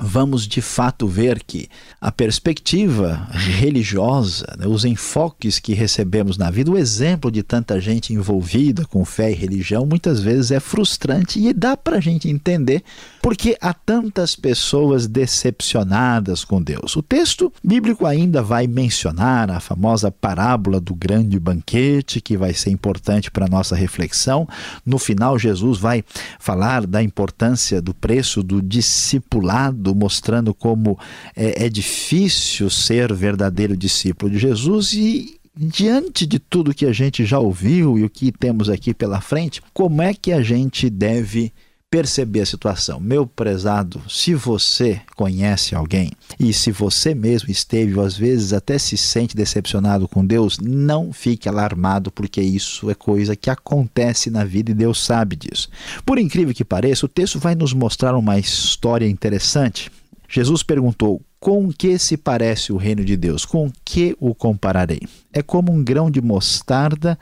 vamos 0.00 0.46
de 0.46 0.62
fato 0.62 1.06
ver 1.06 1.42
que 1.42 1.68
a 2.00 2.10
perspectiva 2.10 3.28
religiosa, 3.32 4.46
né, 4.58 4.66
os 4.66 4.84
enfoques 4.84 5.58
que 5.58 5.74
recebemos 5.74 6.38
na 6.38 6.50
vida, 6.50 6.70
o 6.70 6.78
exemplo 6.78 7.30
de 7.30 7.42
tanta 7.42 7.80
gente 7.80 8.14
envolvida 8.14 8.84
com 8.86 9.04
fé 9.04 9.30
e 9.30 9.34
religião, 9.34 9.84
muitas 9.84 10.20
vezes 10.20 10.50
é 10.50 10.60
frustrante 10.60 11.38
e 11.38 11.52
dá 11.52 11.76
para 11.76 11.98
a 11.98 12.00
gente 12.00 12.28
entender 12.28 12.82
porque 13.20 13.56
há 13.60 13.74
tantas 13.74 14.34
pessoas 14.34 15.06
decepcionadas 15.06 16.44
com 16.44 16.62
Deus. 16.62 16.96
O 16.96 17.02
texto 17.02 17.52
bíblico 17.62 18.06
ainda 18.06 18.42
vai 18.42 18.66
mencionar 18.66 19.50
a 19.50 19.60
famosa 19.60 20.10
parábola 20.10 20.80
do 20.80 20.94
grande 20.94 21.38
banquete, 21.38 22.20
que 22.20 22.36
vai 22.36 22.54
ser 22.54 22.70
importante 22.70 23.30
para 23.30 23.44
a 23.44 23.48
nossa 23.48 23.76
reflexão. 23.76 24.48
No 24.84 24.98
final, 24.98 25.38
Jesus 25.38 25.78
vai 25.78 26.02
falar 26.38 26.86
da 26.86 27.02
importância 27.02 27.82
do 27.82 27.92
preço 27.92 28.42
do 28.42 28.62
discipulado 28.62 29.89
mostrando 29.94 30.54
como 30.54 30.98
é, 31.36 31.66
é 31.66 31.68
difícil 31.68 32.70
ser 32.70 33.12
verdadeiro 33.12 33.76
discípulo 33.76 34.30
de 34.30 34.38
Jesus 34.38 34.92
e 34.92 35.38
diante 35.56 36.26
de 36.26 36.38
tudo 36.38 36.74
que 36.74 36.86
a 36.86 36.92
gente 36.92 37.24
já 37.24 37.38
ouviu 37.38 37.98
e 37.98 38.04
o 38.04 38.10
que 38.10 38.32
temos 38.32 38.68
aqui 38.68 38.94
pela 38.94 39.20
frente, 39.20 39.60
como 39.74 40.00
é 40.00 40.14
que 40.14 40.32
a 40.32 40.42
gente 40.42 40.88
deve 40.88 41.52
perceber 41.90 42.42
a 42.42 42.46
situação. 42.46 43.00
Meu 43.00 43.26
prezado, 43.26 44.00
se 44.08 44.32
você 44.32 45.00
conhece 45.16 45.74
alguém 45.74 46.12
e 46.38 46.52
se 46.52 46.70
você 46.70 47.14
mesmo 47.14 47.50
esteve 47.50 47.96
ou 47.96 48.04
às 48.04 48.16
vezes 48.16 48.52
até 48.52 48.78
se 48.78 48.96
sente 48.96 49.36
decepcionado 49.36 50.06
com 50.06 50.24
Deus, 50.24 50.58
não 50.58 51.12
fique 51.12 51.48
alarmado, 51.48 52.12
porque 52.12 52.40
isso 52.40 52.88
é 52.88 52.94
coisa 52.94 53.34
que 53.34 53.50
acontece 53.50 54.30
na 54.30 54.44
vida 54.44 54.70
e 54.70 54.74
Deus 54.74 55.04
sabe 55.04 55.34
disso. 55.34 55.68
Por 56.06 56.16
incrível 56.16 56.54
que 56.54 56.64
pareça, 56.64 57.06
o 57.06 57.08
texto 57.08 57.40
vai 57.40 57.56
nos 57.56 57.72
mostrar 57.72 58.14
uma 58.14 58.38
história 58.38 59.08
interessante. 59.08 59.90
Jesus 60.28 60.62
perguntou: 60.62 61.20
com 61.40 61.72
que 61.72 61.98
se 61.98 62.16
parece 62.16 62.72
o 62.72 62.76
reino 62.76 63.04
de 63.04 63.16
Deus? 63.16 63.44
Com 63.44 63.72
que 63.84 64.14
o 64.20 64.34
compararei? 64.34 65.00
É 65.32 65.42
como 65.42 65.72
um 65.72 65.82
grão 65.82 66.10
de 66.10 66.20
mostarda 66.20 67.18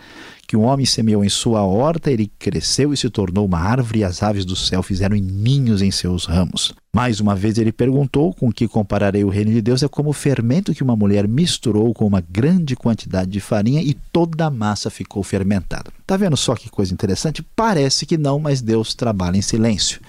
que 0.48 0.56
um 0.56 0.62
homem 0.62 0.86
semeou 0.86 1.22
em 1.22 1.28
sua 1.28 1.62
horta, 1.62 2.10
ele 2.10 2.32
cresceu 2.38 2.90
e 2.90 2.96
se 2.96 3.10
tornou 3.10 3.44
uma 3.44 3.58
árvore, 3.58 3.98
e 3.98 4.04
as 4.04 4.22
aves 4.22 4.46
do 4.46 4.56
céu 4.56 4.82
fizeram 4.82 5.14
ninhos 5.14 5.82
em 5.82 5.90
seus 5.90 6.24
ramos. 6.24 6.74
Mais 6.90 7.20
uma 7.20 7.36
vez 7.36 7.58
ele 7.58 7.70
perguntou: 7.70 8.32
com 8.32 8.50
que 8.50 8.66
compararei 8.66 9.22
o 9.22 9.28
reino 9.28 9.52
de 9.52 9.60
Deus? 9.60 9.82
É 9.82 9.88
como 9.88 10.08
o 10.08 10.14
fermento 10.14 10.72
que 10.72 10.82
uma 10.82 10.96
mulher 10.96 11.28
misturou 11.28 11.92
com 11.92 12.06
uma 12.06 12.22
grande 12.22 12.74
quantidade 12.74 13.30
de 13.30 13.40
farinha 13.40 13.82
e 13.82 13.92
toda 13.92 14.46
a 14.46 14.50
massa 14.50 14.88
ficou 14.88 15.22
fermentada. 15.22 15.92
Tá 16.06 16.16
vendo 16.16 16.34
só 16.34 16.54
que 16.54 16.70
coisa 16.70 16.94
interessante? 16.94 17.42
Parece 17.54 18.06
que 18.06 18.16
não, 18.16 18.38
mas 18.38 18.62
Deus 18.62 18.94
trabalha 18.94 19.36
em 19.36 19.42
silêncio. 19.42 20.00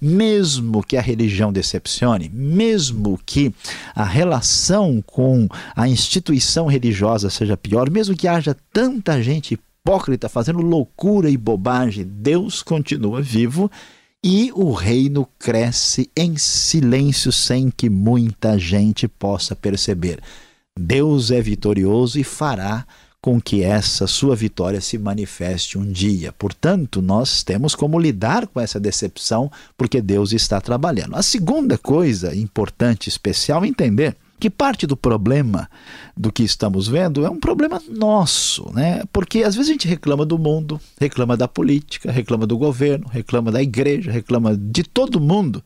Mesmo 0.00 0.82
que 0.82 0.96
a 0.96 1.00
religião 1.00 1.52
decepcione, 1.52 2.28
mesmo 2.34 3.16
que 3.24 3.54
a 3.94 4.04
relação 4.04 5.00
com 5.06 5.46
a 5.76 5.88
instituição 5.88 6.66
religiosa 6.66 7.30
seja 7.30 7.56
pior, 7.56 7.88
mesmo 7.88 8.16
que 8.16 8.26
haja 8.26 8.56
tanta 8.72 9.22
gente 9.22 9.56
hipócrita 9.84 10.30
fazendo 10.30 10.62
loucura 10.62 11.28
e 11.28 11.36
bobagem, 11.36 12.06
Deus 12.06 12.62
continua 12.62 13.20
vivo 13.20 13.70
e 14.24 14.50
o 14.54 14.72
reino 14.72 15.28
cresce 15.38 16.10
em 16.16 16.38
silêncio 16.38 17.30
sem 17.30 17.70
que 17.70 17.90
muita 17.90 18.58
gente 18.58 19.06
possa 19.06 19.54
perceber. 19.54 20.20
Deus 20.74 21.30
é 21.30 21.38
vitorioso 21.42 22.18
e 22.18 22.24
fará 22.24 22.86
com 23.20 23.38
que 23.38 23.62
essa 23.62 24.06
sua 24.06 24.34
vitória 24.34 24.80
se 24.80 24.96
manifeste 24.96 25.76
um 25.76 25.92
dia. 25.92 26.32
Portanto, 26.32 27.02
nós 27.02 27.42
temos 27.42 27.74
como 27.74 28.00
lidar 28.00 28.46
com 28.46 28.58
essa 28.58 28.80
decepção, 28.80 29.52
porque 29.76 30.00
Deus 30.00 30.32
está 30.32 30.62
trabalhando. 30.62 31.14
A 31.14 31.22
segunda 31.22 31.76
coisa 31.76 32.34
importante, 32.34 33.10
especial, 33.10 33.66
entender 33.66 34.16
que 34.38 34.50
parte 34.50 34.86
do 34.86 34.96
problema 34.96 35.68
do 36.16 36.32
que 36.32 36.42
estamos 36.42 36.86
vendo 36.86 37.24
é 37.24 37.30
um 37.30 37.38
problema 37.38 37.80
nosso, 37.88 38.70
né? 38.72 39.02
Porque 39.12 39.42
às 39.42 39.54
vezes 39.54 39.70
a 39.70 39.72
gente 39.72 39.88
reclama 39.88 40.24
do 40.26 40.38
mundo, 40.38 40.80
reclama 41.00 41.36
da 41.36 41.48
política, 41.48 42.10
reclama 42.10 42.46
do 42.46 42.58
governo, 42.58 43.06
reclama 43.08 43.50
da 43.50 43.62
igreja, 43.62 44.10
reclama 44.10 44.56
de 44.56 44.82
todo 44.82 45.20
mundo. 45.20 45.62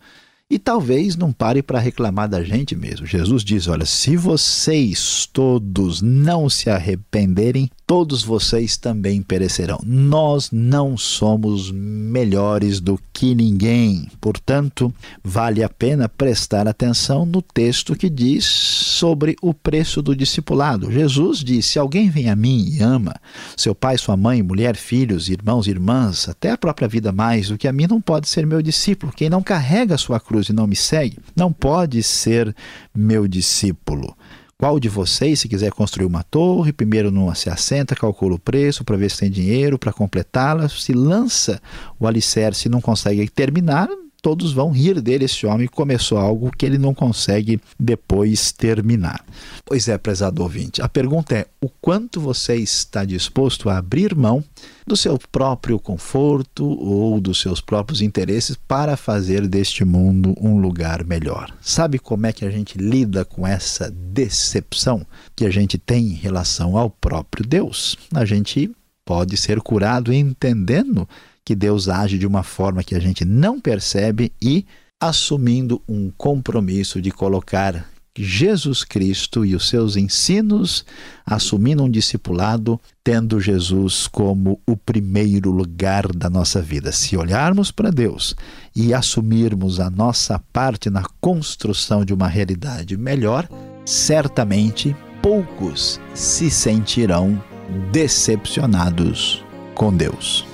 E 0.51 0.59
talvez 0.59 1.15
não 1.15 1.31
pare 1.31 1.63
para 1.63 1.79
reclamar 1.79 2.27
da 2.27 2.43
gente 2.43 2.75
mesmo. 2.75 3.07
Jesus 3.07 3.45
diz: 3.45 3.69
Olha, 3.69 3.85
se 3.85 4.17
vocês 4.17 5.29
todos 5.31 6.01
não 6.01 6.49
se 6.49 6.71
arrependerem, 6.71 7.71
todos 7.87 8.23
vocês 8.23 8.79
também 8.79 9.21
perecerão. 9.21 9.79
Nós 9.85 10.51
não 10.51 10.97
somos 10.97 11.71
melhores 11.71 12.81
do 12.81 12.99
que 13.13 13.35
ninguém. 13.35 14.09
Portanto, 14.21 14.93
vale 15.23 15.63
a 15.63 15.69
pena 15.69 16.09
prestar 16.09 16.67
atenção 16.67 17.27
no 17.27 17.43
texto 17.43 17.95
que 17.95 18.09
diz 18.09 18.45
sobre 18.45 19.37
o 19.43 19.53
preço 19.53 20.01
do 20.01 20.17
discipulado. 20.17 20.91
Jesus 20.91 21.41
disse: 21.41 21.73
Se 21.73 21.79
alguém 21.79 22.09
vem 22.09 22.31
a 22.31 22.37
mim 22.37 22.71
e 22.71 22.83
ama 22.83 23.17
seu 23.55 23.75
pai, 23.75 23.99
sua 23.99 24.17
mãe, 24.17 24.43
mulher, 24.43 24.77
filhos, 24.77 25.29
irmãos, 25.29 25.67
irmãs, 25.67 26.27
até 26.27 26.53
a 26.53 26.59
própria 26.59 26.89
vida 26.89 27.13
mais 27.13 27.49
do 27.49 27.59
que 27.59 27.69
a 27.69 27.73
mim, 27.73 27.87
não 27.87 28.01
pode 28.01 28.29
ser 28.29 28.47
meu 28.47 28.63
discípulo. 28.63 29.13
Quem 29.15 29.29
não 29.29 29.43
carrega 29.43 29.99
sua 29.99 30.19
cruz 30.39 30.49
e 30.49 30.53
não 30.53 30.67
me 30.67 30.77
segue, 30.77 31.19
não 31.35 31.53
pode 31.53 32.03
ser 32.03 32.55
meu 32.95 33.27
discípulo. 33.27 34.17
Qual 34.57 34.81
de 34.81 34.89
vocês, 34.89 35.41
se 35.41 35.49
quiser 35.49 35.71
construir 35.71 36.07
uma 36.07 36.25
torre, 36.25 36.73
primeiro 36.73 37.13
não 37.13 37.33
se 37.35 37.49
assenta, 37.49 37.95
calcula 37.95 38.35
o 38.35 38.39
preço 38.39 38.85
para 38.85 38.97
ver 38.97 39.11
se 39.11 39.19
tem 39.19 39.31
dinheiro 39.31 39.79
para 39.79 39.93
completá-la, 39.93 40.69
se 40.69 40.93
lança 40.93 41.61
o 41.99 42.07
alicerce 42.07 42.67
e 42.67 42.71
não 42.71 42.81
consegue 42.81 43.29
terminar, 43.29 43.89
todos 44.23 44.53
vão 44.53 44.71
rir 44.71 45.01
dele. 45.01 45.25
Esse 45.25 45.47
homem 45.47 45.67
começou 45.67 46.19
algo 46.19 46.51
que 46.57 46.67
ele 46.67 46.79
não 46.79 46.95
consegue 46.95 47.61
depois 47.79 48.53
terminar. 48.53 49.25
Pois 49.65 49.89
é, 49.89 49.97
prezado 49.99 50.43
ouvinte, 50.43 50.83
a 50.83 50.89
pergunta 50.89 51.35
é: 51.37 51.47
o 51.61 51.69
quanto 51.69 52.21
você 52.21 52.57
está 52.57 53.05
disposto 53.05 53.69
a 53.69 53.79
abrir 53.79 54.15
mão 54.15 54.43
do 54.87 54.97
seu 54.97 55.19
próprio 55.31 55.79
conforto 55.79 56.67
ou 56.67 57.21
dos 57.21 57.41
seus 57.41 57.61
próprios 57.61 58.01
interesses 58.01 58.57
para 58.67 58.97
fazer 58.97 59.47
deste 59.47 59.85
mundo 59.85 60.35
um 60.41 60.59
lugar 60.59 61.05
melhor? 61.05 61.53
Sabe 61.61 61.99
como 61.99 62.27
é 62.27 62.33
que 62.33 62.45
a 62.45 62.51
gente 62.51 62.79
lida 62.79 63.25
com 63.25 63.47
essa 63.47 63.91
decepção 63.91 65.07
que 65.37 65.45
a 65.45 65.51
gente 65.51 65.79
tem 65.79 66.07
em 66.07 66.15
relação 66.15 66.77
ao 66.77 66.91
próprio 66.91 67.47
Deus? 67.47 67.97
A 68.15 68.25
gente 68.25 68.71
pode 69.09 69.39
ser 69.39 69.61
curado 69.63 70.13
entendendo 70.13 71.09
que 71.49 71.55
Deus 71.55 71.89
age 71.89 72.19
de 72.19 72.27
uma 72.27 72.43
forma 72.43 72.85
que 72.85 72.95
a 72.95 72.99
gente 72.99 73.25
não 73.25 73.59
percebe 73.59 74.31
e 74.39 74.67
assumindo 75.01 75.81
um 75.89 76.11
compromisso 76.11 77.01
de 77.01 77.11
colocar 77.11 77.89
Jesus 78.15 78.85
Cristo 78.85 79.47
e 79.47 79.55
os 79.55 79.67
seus 79.67 79.97
ensinos, 79.97 80.85
assumindo 81.25 81.83
um 81.83 81.91
discipulado, 81.91 82.79
tendo 83.03 83.41
Jesus 83.41 84.07
como 84.07 84.61
o 84.69 84.77
primeiro 84.77 85.51
lugar 85.51 86.13
da 86.13 86.29
nossa 86.29 86.61
vida. 86.61 86.93
Se 86.93 87.17
olharmos 87.17 87.71
para 87.71 87.89
Deus 87.89 88.37
e 88.77 88.93
assumirmos 88.93 89.81
a 89.81 89.89
nossa 89.89 90.39
parte 90.53 90.91
na 90.91 91.05
construção 91.19 92.05
de 92.05 92.13
uma 92.13 92.29
realidade 92.29 92.95
melhor, 92.95 93.49
certamente 93.87 94.95
poucos 95.23 95.99
se 96.13 96.51
sentirão 96.51 97.43
decepcionados 97.91 99.43
com 99.75 99.97
Deus. 99.97 100.47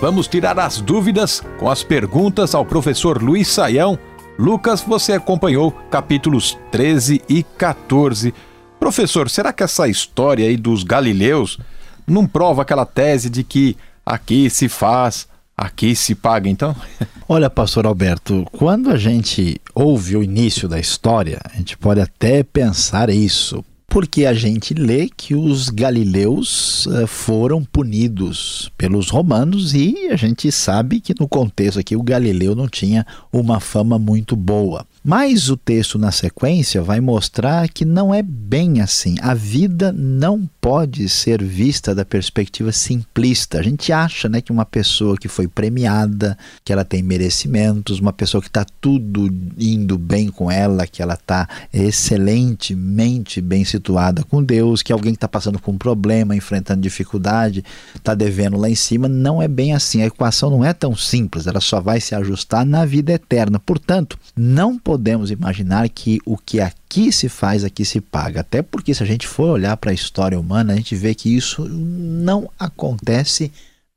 Vamos 0.00 0.28
tirar 0.28 0.56
as 0.60 0.80
dúvidas 0.80 1.42
com 1.58 1.68
as 1.68 1.82
perguntas 1.82 2.54
ao 2.54 2.64
professor 2.64 3.20
Luiz 3.20 3.48
Saião. 3.48 3.98
Lucas, 4.38 4.80
você 4.80 5.14
acompanhou 5.14 5.72
capítulos 5.90 6.56
13 6.70 7.20
e 7.28 7.42
14. 7.42 8.32
Professor, 8.78 9.28
será 9.28 9.52
que 9.52 9.64
essa 9.64 9.88
história 9.88 10.46
aí 10.46 10.56
dos 10.56 10.84
galileus 10.84 11.58
não 12.06 12.28
prova 12.28 12.62
aquela 12.62 12.86
tese 12.86 13.28
de 13.28 13.42
que 13.42 13.76
aqui 14.06 14.48
se 14.48 14.68
faz, 14.68 15.26
aqui 15.56 15.96
se 15.96 16.14
paga, 16.14 16.48
então? 16.48 16.76
Olha, 17.28 17.50
pastor 17.50 17.84
Alberto, 17.84 18.46
quando 18.52 18.92
a 18.92 18.96
gente 18.96 19.60
ouve 19.74 20.16
o 20.16 20.22
início 20.22 20.68
da 20.68 20.78
história, 20.78 21.40
a 21.44 21.56
gente 21.56 21.76
pode 21.76 22.00
até 22.00 22.44
pensar 22.44 23.10
isso. 23.10 23.64
Porque 23.90 24.26
a 24.26 24.34
gente 24.34 24.74
lê 24.74 25.08
que 25.08 25.34
os 25.34 25.70
galileus 25.70 26.84
uh, 26.86 27.06
foram 27.06 27.64
punidos 27.64 28.70
pelos 28.76 29.08
romanos 29.08 29.74
e 29.74 30.08
a 30.10 30.16
gente 30.16 30.52
sabe 30.52 31.00
que 31.00 31.14
no 31.18 31.26
contexto 31.26 31.80
aqui 31.80 31.96
o 31.96 32.02
Galileu 32.02 32.54
não 32.54 32.68
tinha 32.68 33.06
uma 33.32 33.60
fama 33.60 33.98
muito 33.98 34.36
boa. 34.36 34.86
Mas 35.02 35.48
o 35.48 35.56
texto 35.56 35.98
na 35.98 36.12
sequência 36.12 36.82
vai 36.82 37.00
mostrar 37.00 37.66
que 37.70 37.86
não 37.86 38.12
é 38.12 38.22
bem 38.22 38.82
assim. 38.82 39.14
A 39.22 39.32
vida 39.32 39.90
não 39.90 40.48
pode 40.60 41.08
ser 41.08 41.42
vista 41.42 41.94
da 41.94 42.04
perspectiva 42.04 42.70
simplista. 42.72 43.58
A 43.58 43.62
gente 43.62 43.90
acha 43.90 44.28
né, 44.28 44.42
que 44.42 44.52
uma 44.52 44.66
pessoa 44.66 45.16
que 45.16 45.28
foi 45.28 45.48
premiada, 45.48 46.36
que 46.62 46.74
ela 46.74 46.84
tem 46.84 47.02
merecimentos, 47.02 48.00
uma 48.00 48.12
pessoa 48.12 48.42
que 48.42 48.48
está 48.48 48.66
tudo 48.82 49.34
indo 49.56 49.96
bem 49.96 50.28
com 50.28 50.50
ela, 50.50 50.86
que 50.86 51.00
ela 51.00 51.14
está 51.14 51.48
excelentemente 51.72 53.40
bem 53.40 53.64
situada 53.64 53.87
com 54.28 54.42
Deus, 54.42 54.82
que 54.82 54.92
alguém 54.92 55.12
que 55.12 55.16
está 55.16 55.28
passando 55.28 55.58
por 55.58 55.70
um 55.70 55.78
problema, 55.78 56.36
enfrentando 56.36 56.80
dificuldade, 56.80 57.64
está 57.94 58.14
devendo 58.14 58.56
lá 58.56 58.68
em 58.68 58.74
cima, 58.74 59.08
não 59.08 59.40
é 59.40 59.48
bem 59.48 59.74
assim. 59.74 60.02
A 60.02 60.06
equação 60.06 60.50
não 60.50 60.64
é 60.64 60.72
tão 60.72 60.96
simples, 60.96 61.46
ela 61.46 61.60
só 61.60 61.80
vai 61.80 62.00
se 62.00 62.14
ajustar 62.14 62.64
na 62.64 62.84
vida 62.84 63.12
eterna. 63.12 63.58
Portanto, 63.58 64.18
não 64.36 64.78
podemos 64.78 65.30
imaginar 65.30 65.88
que 65.88 66.20
o 66.24 66.36
que 66.36 66.60
aqui 66.60 67.12
se 67.12 67.28
faz, 67.28 67.64
aqui 67.64 67.84
se 67.84 68.00
paga. 68.00 68.40
Até 68.40 68.62
porque, 68.62 68.94
se 68.94 69.02
a 69.02 69.06
gente 69.06 69.26
for 69.26 69.50
olhar 69.50 69.76
para 69.76 69.90
a 69.90 69.94
história 69.94 70.38
humana, 70.38 70.72
a 70.72 70.76
gente 70.76 70.94
vê 70.94 71.14
que 71.14 71.34
isso 71.34 71.68
não 71.68 72.50
acontece 72.58 73.52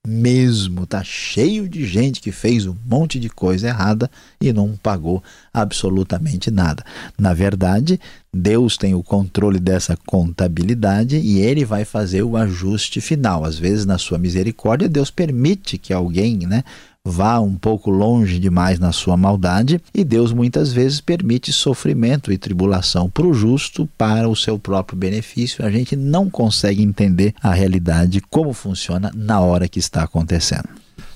mesmo. 0.05 0.85
Tá 0.85 1.03
cheio 1.03 1.69
de 1.69 1.85
gente 1.85 2.21
que 2.21 2.31
fez 2.31 2.65
um 2.65 2.75
monte 2.85 3.19
de 3.19 3.29
coisa 3.29 3.67
errada 3.67 4.09
e 4.39 4.51
não 4.51 4.75
pagou 4.75 5.23
absolutamente 5.53 6.49
nada. 6.49 6.83
Na 7.17 7.33
verdade, 7.33 7.99
Deus 8.33 8.77
tem 8.77 8.95
o 8.95 9.03
controle 9.03 9.59
dessa 9.59 9.97
contabilidade 10.05 11.17
e 11.17 11.39
ele 11.39 11.65
vai 11.65 11.85
fazer 11.85 12.23
o 12.23 12.37
ajuste 12.37 13.01
final. 13.01 13.43
Às 13.43 13.57
vezes, 13.57 13.85
na 13.85 13.97
sua 13.97 14.17
misericórdia, 14.17 14.89
Deus 14.89 15.11
permite 15.11 15.77
que 15.77 15.93
alguém, 15.93 16.39
né, 16.47 16.63
vá 17.05 17.39
um 17.39 17.55
pouco 17.55 17.89
longe 17.89 18.37
demais 18.37 18.79
na 18.79 18.91
sua 18.91 19.17
maldade, 19.17 19.81
e 19.93 20.03
Deus 20.03 20.31
muitas 20.31 20.71
vezes 20.71 21.01
permite 21.01 21.51
sofrimento 21.51 22.31
e 22.31 22.37
tribulação 22.37 23.09
para 23.09 23.25
o 23.25 23.33
justo, 23.33 23.89
para 23.97 24.29
o 24.29 24.35
seu 24.35 24.59
próprio 24.59 24.97
benefício. 24.97 25.65
A 25.65 25.71
gente 25.71 25.95
não 25.95 26.29
consegue 26.29 26.83
entender 26.83 27.33
a 27.41 27.51
realidade, 27.51 28.21
como 28.29 28.53
funciona 28.53 29.11
na 29.15 29.39
hora 29.39 29.67
que 29.67 29.79
está 29.79 30.03
acontecendo. 30.03 30.69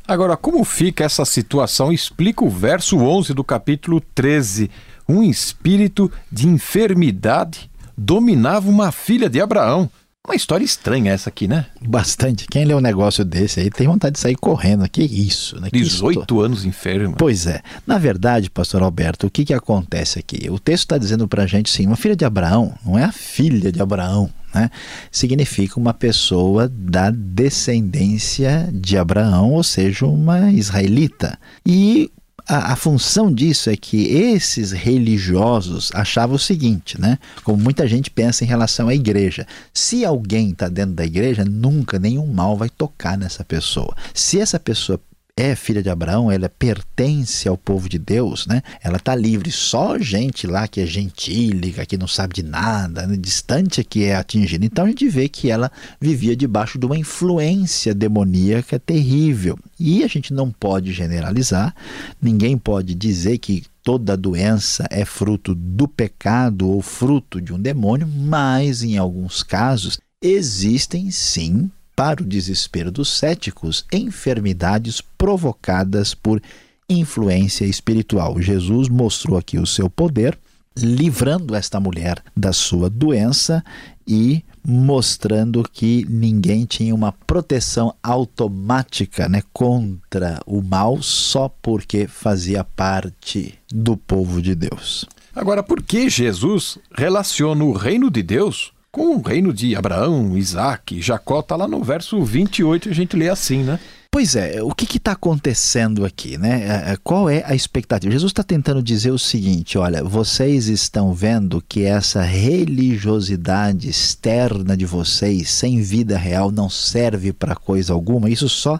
Agora, 0.08 0.36
como 0.38 0.64
fica 0.64 1.04
essa 1.04 1.26
situação? 1.26 1.92
Explica 1.92 2.44
o 2.44 2.50
verso 2.50 2.98
11 2.98 3.34
do 3.34 3.44
capítulo 3.44 4.02
13. 4.14 4.70
Um 5.08 5.24
espírito 5.24 6.12
de 6.32 6.48
enfermidade 6.48 7.70
dominava 7.98 8.70
uma 8.70 8.92
filha 8.92 9.30
de 9.30 9.40
Abraão. 9.40 9.90
Uma 10.26 10.36
história 10.36 10.66
estranha 10.66 11.12
essa 11.12 11.30
aqui, 11.30 11.48
né? 11.48 11.68
Bastante. 11.80 12.48
Quem 12.48 12.66
lê 12.66 12.74
um 12.74 12.82
negócio 12.82 13.24
desse 13.24 13.60
aí 13.60 13.70
tem 13.70 13.88
vontade 13.88 14.14
de 14.16 14.20
sair 14.20 14.36
correndo. 14.36 14.90
Que 14.90 15.04
isso, 15.04 15.62
né? 15.62 15.70
Que 15.70 15.80
18 15.80 16.42
anos 16.42 16.66
enfermo. 16.66 17.16
Pois 17.16 17.46
é. 17.46 17.62
Na 17.86 18.00
verdade, 18.00 18.50
pastor 18.50 18.82
Alberto, 18.82 19.28
o 19.28 19.30
que, 19.30 19.46
que 19.46 19.54
acontece 19.54 20.18
aqui? 20.18 20.50
O 20.50 20.58
texto 20.58 20.86
está 20.86 20.98
dizendo 20.98 21.28
para 21.28 21.44
a 21.44 21.48
gente, 21.48 21.70
sim, 21.70 21.86
uma 21.86 21.96
filha 21.96 22.16
de 22.16 22.26
Abraão 22.26 22.74
não 22.84 22.98
é 22.98 23.04
a 23.04 23.12
filha 23.12 23.72
de 23.72 23.82
Abraão, 23.82 24.30
né? 24.54 24.72
Significa 25.12 25.80
uma 25.80 25.94
pessoa 25.94 26.68
da 26.68 27.12
descendência 27.12 28.68
de 28.74 28.98
Abraão, 28.98 29.52
ou 29.52 29.64
seja, 29.64 30.08
uma 30.08 30.52
israelita. 30.52 31.38
E 31.66 32.12
a, 32.48 32.74
a, 32.74 32.76
função 32.76 33.34
disso 33.34 33.70
é 33.70 33.76
que 33.76 34.08
esses 34.08 34.72
religiosos 34.72 35.92
achavam 35.94 36.36
o 36.36 36.40
seguinte, 36.40 37.00
né? 37.00 37.18
Como 37.44 37.62
muita 37.62 37.88
gente 37.88 38.10
pensa 38.10 38.44
em 38.44 38.48
relação 38.48 38.88
à 38.88 38.96
igreja. 38.96 39.48
Se 39.74 40.06
alguém 40.06 40.52
está 40.52 40.68
dentro 40.70 40.94
da 40.94 41.06
igreja, 41.06 41.44
nunca 41.44 41.98
nenhum 41.98 42.28
mal 42.28 42.56
vai 42.56 42.70
tocar 42.70 43.18
nessa 43.18 43.44
pessoa. 43.44 43.96
Se 44.14 44.40
essa 44.40 44.60
pessoa 44.60 45.00
é 45.38 45.54
filha 45.54 45.84
de 45.84 45.90
Abraão, 45.90 46.32
ela 46.32 46.48
pertence 46.48 47.46
ao 47.46 47.58
povo 47.58 47.90
de 47.90 48.00
Deus, 48.00 48.48
né? 48.48 48.62
Ela 48.82 48.96
está 48.96 49.14
livre. 49.14 49.52
Só 49.52 50.00
gente 50.00 50.48
lá 50.48 50.66
que 50.66 50.80
é 50.80 50.86
gentílica, 50.86 51.86
que 51.86 51.98
não 51.98 52.08
sabe 52.08 52.36
de 52.36 52.44
nada, 52.44 53.06
né? 53.06 53.18
distante 53.18 53.82
é 53.82 53.84
que 53.84 54.06
é 54.06 54.16
atingida. 54.16 54.66
Então 54.66 54.86
a 54.86 54.88
gente 54.88 55.10
vê 55.10 55.28
que 55.28 55.52
ela 55.52 55.70
vivia 56.00 56.38
debaixo 56.38 56.80
de 56.80 56.86
uma 56.86 56.98
influência 56.98 57.94
demoníaca 57.94 58.80
terrível. 58.80 59.60
E 59.78 60.06
a 60.06 60.08
gente 60.08 60.34
não 60.34 60.50
pode 60.50 60.94
generalizar, 60.94 61.76
ninguém 62.22 62.58
pode 62.58 62.96
dizer 62.96 63.38
que 63.40 63.66
toda 63.84 64.16
doença 64.16 64.88
é 64.90 65.04
fruto 65.04 65.54
do 65.54 65.86
pecado 65.86 66.70
ou 66.70 66.82
fruto 66.82 67.42
de 67.42 67.54
um 67.54 67.60
demônio, 67.60 68.08
mas 68.08 68.84
em 68.84 68.98
alguns 68.98 69.44
casos 69.44 70.00
existem 70.22 71.12
sim 71.12 71.70
para 71.96 72.22
o 72.22 72.26
desespero 72.26 72.92
dos 72.92 73.10
céticos, 73.10 73.86
enfermidades 73.92 75.02
provocadas 75.18 76.14
por 76.14 76.42
influência 76.90 77.66
espiritual. 77.66 78.40
Jesus 78.42 78.90
mostrou 78.90 79.38
aqui 79.38 79.58
o 79.58 79.66
seu 79.66 79.90
poder, 79.90 80.38
livrando 80.78 81.56
esta 81.56 81.80
mulher 81.80 82.22
da 82.36 82.52
sua 82.52 82.90
doença 82.90 83.64
e 84.06 84.44
mostrando 84.68 85.64
que 85.64 86.06
ninguém 86.10 86.66
tinha 86.66 86.94
uma 86.94 87.12
proteção 87.12 87.96
automática 88.04 89.30
né, 89.30 89.42
contra 89.54 90.42
o 90.46 90.62
mal 90.62 91.02
só 91.02 91.48
porque 91.62 92.08
fazia 92.08 92.64
parte 92.64 93.58
do 93.72 93.96
povo 93.96 94.42
de 94.42 94.54
Deus. 94.54 95.06
Agora, 95.36 95.62
por 95.62 95.82
que 95.82 96.10
Jesus 96.10 96.78
relaciona 96.96 97.64
o 97.64 97.74
reino 97.74 98.10
de 98.10 98.24
Deus 98.24 98.75
com 98.96 99.18
o 99.18 99.22
reino 99.22 99.52
de 99.52 99.76
Abraão, 99.76 100.38
Isaac, 100.38 101.02
Jacó, 101.02 101.42
está 101.42 101.58
lá 101.58 101.68
no 101.68 101.84
verso 101.84 102.24
28, 102.24 102.88
a 102.88 102.94
gente 102.94 103.18
lê 103.18 103.28
assim, 103.28 103.62
né? 103.62 103.78
Pois 104.10 104.38
é, 104.38 104.64
o 104.64 104.72
que 104.72 104.96
está 104.96 105.12
acontecendo 105.12 106.06
aqui, 106.06 106.38
né? 106.38 106.64
É, 106.64 106.94
é, 106.94 106.98
qual 107.04 107.30
é 107.30 107.44
a 107.46 107.54
expectativa? 107.54 108.10
Jesus 108.10 108.32
está 108.32 108.42
tentando 108.42 108.82
dizer 108.82 109.12
o 109.12 109.20
seguinte: 109.20 109.78
olha, 109.78 110.02
vocês 110.02 110.70
estão 110.70 111.14
vendo 111.14 111.62
que 111.68 111.84
essa 111.84 112.22
religiosidade 112.22 113.90
externa 113.90 114.78
de 114.78 114.86
vocês, 114.86 115.50
sem 115.50 115.82
vida 115.82 116.18
real, 116.18 116.50
não 116.50 116.70
serve 116.70 117.34
para 117.34 117.54
coisa 117.54 117.92
alguma. 117.92 118.30
Isso 118.30 118.48
só 118.48 118.80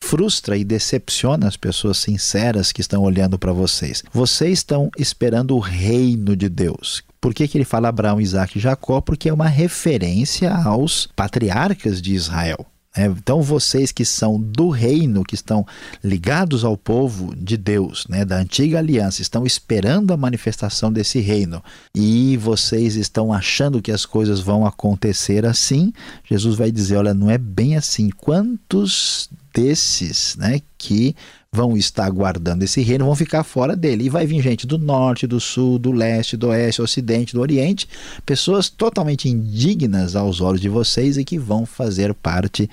frustra 0.00 0.56
e 0.56 0.62
decepciona 0.62 1.48
as 1.48 1.56
pessoas 1.56 1.98
sinceras 1.98 2.70
que 2.70 2.80
estão 2.80 3.02
olhando 3.02 3.36
para 3.36 3.52
vocês. 3.52 4.04
Vocês 4.12 4.60
estão 4.60 4.92
esperando 4.96 5.56
o 5.56 5.58
reino 5.58 6.36
de 6.36 6.48
Deus, 6.48 7.02
por 7.26 7.34
que, 7.34 7.48
que 7.48 7.58
ele 7.58 7.64
fala 7.64 7.88
Abraão, 7.88 8.20
Isaac 8.20 8.56
e 8.56 8.60
Jacó? 8.60 9.00
Porque 9.00 9.28
é 9.28 9.32
uma 9.34 9.48
referência 9.48 10.54
aos 10.54 11.08
patriarcas 11.16 12.00
de 12.00 12.14
Israel. 12.14 12.64
Né? 12.96 13.06
Então, 13.06 13.42
vocês 13.42 13.90
que 13.90 14.04
são 14.04 14.40
do 14.40 14.68
reino, 14.68 15.24
que 15.24 15.34
estão 15.34 15.66
ligados 16.04 16.64
ao 16.64 16.76
povo 16.76 17.34
de 17.34 17.56
Deus, 17.56 18.06
né, 18.08 18.24
da 18.24 18.36
antiga 18.36 18.78
aliança, 18.78 19.22
estão 19.22 19.44
esperando 19.44 20.12
a 20.12 20.16
manifestação 20.16 20.92
desse 20.92 21.18
reino 21.18 21.60
e 21.92 22.36
vocês 22.36 22.94
estão 22.94 23.32
achando 23.32 23.82
que 23.82 23.90
as 23.90 24.06
coisas 24.06 24.38
vão 24.38 24.64
acontecer 24.64 25.44
assim, 25.44 25.92
Jesus 26.24 26.54
vai 26.54 26.70
dizer: 26.70 26.98
olha, 26.98 27.12
não 27.12 27.28
é 27.28 27.38
bem 27.38 27.76
assim. 27.76 28.08
Quantos 28.08 29.28
desses 29.52 30.36
né, 30.36 30.60
que 30.78 31.16
vão 31.52 31.76
estar 31.76 32.10
guardando 32.10 32.62
esse 32.62 32.82
reino, 32.82 33.06
vão 33.06 33.14
ficar 33.14 33.42
fora 33.42 33.74
dele. 33.74 34.04
E 34.04 34.08
vai 34.08 34.26
vir 34.26 34.42
gente 34.42 34.66
do 34.66 34.78
norte, 34.78 35.26
do 35.26 35.40
sul, 35.40 35.78
do 35.78 35.90
leste, 35.90 36.36
do 36.36 36.48
oeste, 36.48 36.80
do 36.80 36.84
ocidente, 36.84 37.32
do 37.32 37.40
oriente, 37.40 37.88
pessoas 38.24 38.68
totalmente 38.68 39.28
indignas 39.28 40.14
aos 40.14 40.40
olhos 40.40 40.60
de 40.60 40.68
vocês 40.68 41.16
e 41.16 41.24
que 41.24 41.38
vão 41.38 41.64
fazer 41.64 42.12
parte 42.14 42.68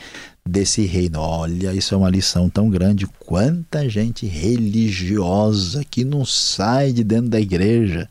desse 0.46 0.86
reino. 0.86 1.20
Olha, 1.20 1.74
isso 1.74 1.94
é 1.94 1.98
uma 1.98 2.10
lição 2.10 2.50
tão 2.50 2.70
grande. 2.70 3.08
Quanta 3.26 3.88
gente 3.88 4.26
religiosa 4.26 5.84
que 5.84 6.04
não 6.04 6.26
sai 6.26 6.92
de 6.92 7.04
dentro 7.04 7.30
da 7.30 7.40
igreja. 7.40 8.10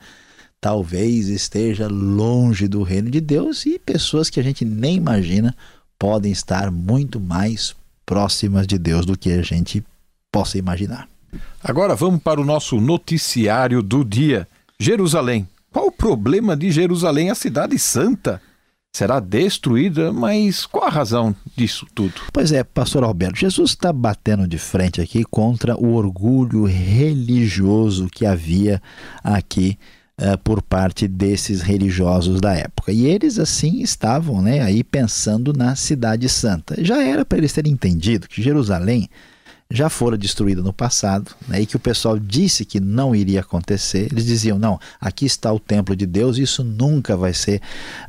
Talvez 0.60 1.28
esteja 1.28 1.88
longe 1.88 2.68
do 2.68 2.82
reino 2.82 3.10
de 3.10 3.20
Deus 3.20 3.66
e 3.66 3.78
pessoas 3.78 4.30
que 4.30 4.38
a 4.38 4.42
gente 4.42 4.64
nem 4.64 4.96
imagina 4.96 5.54
podem 5.98 6.30
estar 6.30 6.70
muito 6.70 7.20
mais 7.20 7.74
próximas 8.06 8.66
de 8.66 8.78
Deus 8.78 9.04
do 9.04 9.18
que 9.18 9.32
a 9.32 9.42
gente 9.42 9.82
possa 10.32 10.56
imaginar. 10.56 11.06
Agora 11.62 11.94
vamos 11.94 12.22
para 12.22 12.40
o 12.40 12.44
nosso 12.44 12.80
noticiário 12.80 13.82
do 13.82 14.02
dia. 14.04 14.48
Jerusalém. 14.80 15.46
Qual 15.70 15.86
o 15.86 15.92
problema 15.92 16.56
de 16.56 16.72
Jerusalém, 16.72 17.30
a 17.30 17.34
cidade 17.34 17.78
santa? 17.78 18.40
Será 18.94 19.20
destruída, 19.20 20.12
mas 20.12 20.66
qual 20.66 20.84
a 20.84 20.90
razão 20.90 21.34
disso 21.56 21.86
tudo? 21.94 22.12
Pois 22.30 22.52
é, 22.52 22.62
pastor 22.62 23.04
Alberto, 23.04 23.38
Jesus 23.38 23.70
está 23.70 23.90
batendo 23.90 24.46
de 24.46 24.58
frente 24.58 25.00
aqui 25.00 25.24
contra 25.24 25.74
o 25.76 25.94
orgulho 25.94 26.64
religioso 26.64 28.06
que 28.08 28.26
havia 28.26 28.82
aqui 29.24 29.78
uh, 30.20 30.36
por 30.44 30.60
parte 30.60 31.08
desses 31.08 31.62
religiosos 31.62 32.38
da 32.38 32.52
época. 32.54 32.92
E 32.92 33.06
eles 33.06 33.38
assim 33.38 33.80
estavam, 33.80 34.42
né, 34.42 34.60
aí 34.60 34.84
pensando 34.84 35.54
na 35.54 35.74
cidade 35.74 36.28
santa. 36.28 36.84
Já 36.84 37.02
era 37.02 37.24
para 37.24 37.38
eles 37.38 37.52
terem 37.54 37.72
entendido 37.72 38.28
que 38.28 38.42
Jerusalém 38.42 39.08
já 39.72 39.88
fora 39.88 40.18
destruída 40.18 40.62
no 40.62 40.72
passado, 40.72 41.34
né, 41.48 41.62
e 41.62 41.66
que 41.66 41.76
o 41.76 41.80
pessoal 41.80 42.18
disse 42.18 42.64
que 42.64 42.78
não 42.78 43.14
iria 43.14 43.40
acontecer. 43.40 44.08
Eles 44.12 44.26
diziam: 44.26 44.58
não, 44.58 44.78
aqui 45.00 45.24
está 45.24 45.52
o 45.52 45.58
templo 45.58 45.96
de 45.96 46.06
Deus, 46.06 46.36
isso 46.36 46.62
nunca 46.62 47.16
vai 47.16 47.32
ser 47.32 47.60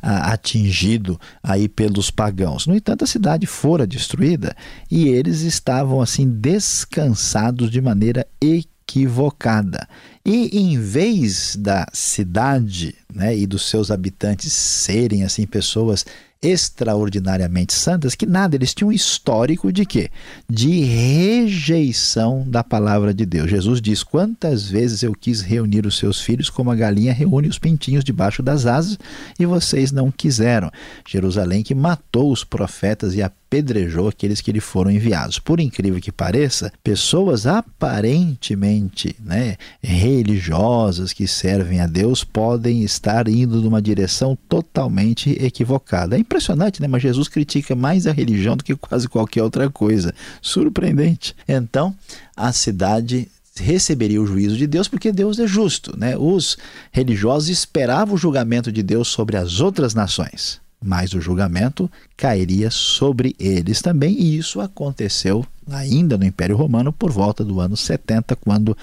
ah, 0.02 0.32
atingido 0.32 1.18
aí 1.42 1.68
pelos 1.68 2.10
pagãos. 2.10 2.66
No 2.66 2.76
entanto, 2.76 3.04
a 3.04 3.06
cidade 3.06 3.46
fora 3.46 3.86
destruída 3.86 4.54
e 4.90 5.08
eles 5.08 5.40
estavam 5.40 6.00
assim 6.00 6.28
descansados 6.28 7.70
de 7.70 7.80
maneira 7.80 8.26
equivocada. 8.40 9.88
E 10.24 10.58
em 10.58 10.78
vez 10.78 11.56
da 11.56 11.86
cidade 11.92 12.94
né, 13.12 13.36
e 13.36 13.46
dos 13.46 13.68
seus 13.68 13.90
habitantes 13.90 14.52
serem 14.52 15.22
assim 15.22 15.46
pessoas 15.46 16.04
extraordinariamente 16.44 17.72
santas 17.72 18.14
que 18.14 18.26
nada, 18.26 18.54
eles 18.54 18.74
tinham 18.74 18.90
um 18.90 18.92
histórico 18.92 19.72
de 19.72 19.86
quê? 19.86 20.10
De 20.48 20.80
rejeição 20.84 22.44
da 22.46 22.62
palavra 22.62 23.14
de 23.14 23.24
Deus. 23.24 23.50
Jesus 23.50 23.80
diz: 23.80 24.02
Quantas 24.02 24.68
vezes 24.68 25.02
eu 25.02 25.12
quis 25.12 25.40
reunir 25.40 25.86
os 25.86 25.96
seus 25.96 26.20
filhos 26.20 26.50
como 26.50 26.70
a 26.70 26.74
galinha 26.74 27.12
reúne 27.12 27.48
os 27.48 27.58
pintinhos 27.58 28.04
debaixo 28.04 28.42
das 28.42 28.66
asas 28.66 28.98
e 29.38 29.46
vocês 29.46 29.90
não 29.90 30.10
quiseram. 30.10 30.70
Jerusalém 31.08 31.62
que 31.62 31.74
matou 31.74 32.30
os 32.30 32.44
profetas 32.44 33.14
e 33.14 33.22
apedrejou 33.54 34.08
aqueles 34.08 34.40
que 34.40 34.50
lhe 34.50 34.60
foram 34.60 34.90
enviados. 34.90 35.38
Por 35.38 35.60
incrível 35.60 36.00
que 36.00 36.10
pareça, 36.10 36.72
pessoas 36.82 37.46
aparentemente 37.46 39.14
né, 39.20 39.56
religiosas 39.80 41.12
que 41.12 41.28
servem 41.28 41.80
a 41.80 41.86
Deus 41.86 42.24
podem 42.24 42.82
estar 42.82 43.28
indo 43.28 43.60
numa 43.60 43.80
direção 43.80 44.36
totalmente 44.48 45.30
equivocada. 45.40 46.16
É 46.16 46.18
impressionante, 46.18 46.82
né? 46.82 46.88
Mas 46.88 47.02
Jesus 47.02 47.28
critica 47.28 47.76
mais 47.76 48.06
a 48.08 48.12
religião 48.12 48.56
do 48.56 48.64
que 48.64 48.74
quase 48.74 49.08
qualquer 49.08 49.42
outra 49.42 49.70
coisa. 49.70 50.12
Surpreendente. 50.42 51.36
Então, 51.46 51.94
a 52.36 52.52
cidade 52.52 53.28
receberia 53.56 54.20
o 54.20 54.26
juízo 54.26 54.56
de 54.56 54.66
Deus 54.66 54.88
porque 54.88 55.12
Deus 55.12 55.38
é 55.38 55.46
justo, 55.46 55.96
né? 55.96 56.16
Os 56.16 56.58
religiosos 56.90 57.48
esperavam 57.48 58.14
o 58.16 58.18
julgamento 58.18 58.72
de 58.72 58.82
Deus 58.82 59.06
sobre 59.06 59.36
as 59.36 59.60
outras 59.60 59.94
nações, 59.94 60.60
mas 60.84 61.14
o 61.14 61.20
julgamento 61.20 61.90
cairia 62.16 62.70
sobre 62.70 63.34
eles 63.38 63.80
também, 63.80 64.14
e 64.14 64.36
isso 64.36 64.60
aconteceu 64.60 65.44
ainda 65.70 66.18
no 66.18 66.24
Império 66.24 66.56
Romano 66.56 66.92
por 66.92 67.10
volta 67.10 67.42
do 67.44 67.60
ano 67.60 67.76
70, 67.76 68.36
quando 68.36 68.76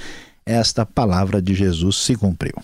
esta 0.45 0.85
palavra 0.85 1.41
de 1.41 1.53
Jesus 1.53 1.97
se 1.97 2.15
cumpriu. 2.15 2.55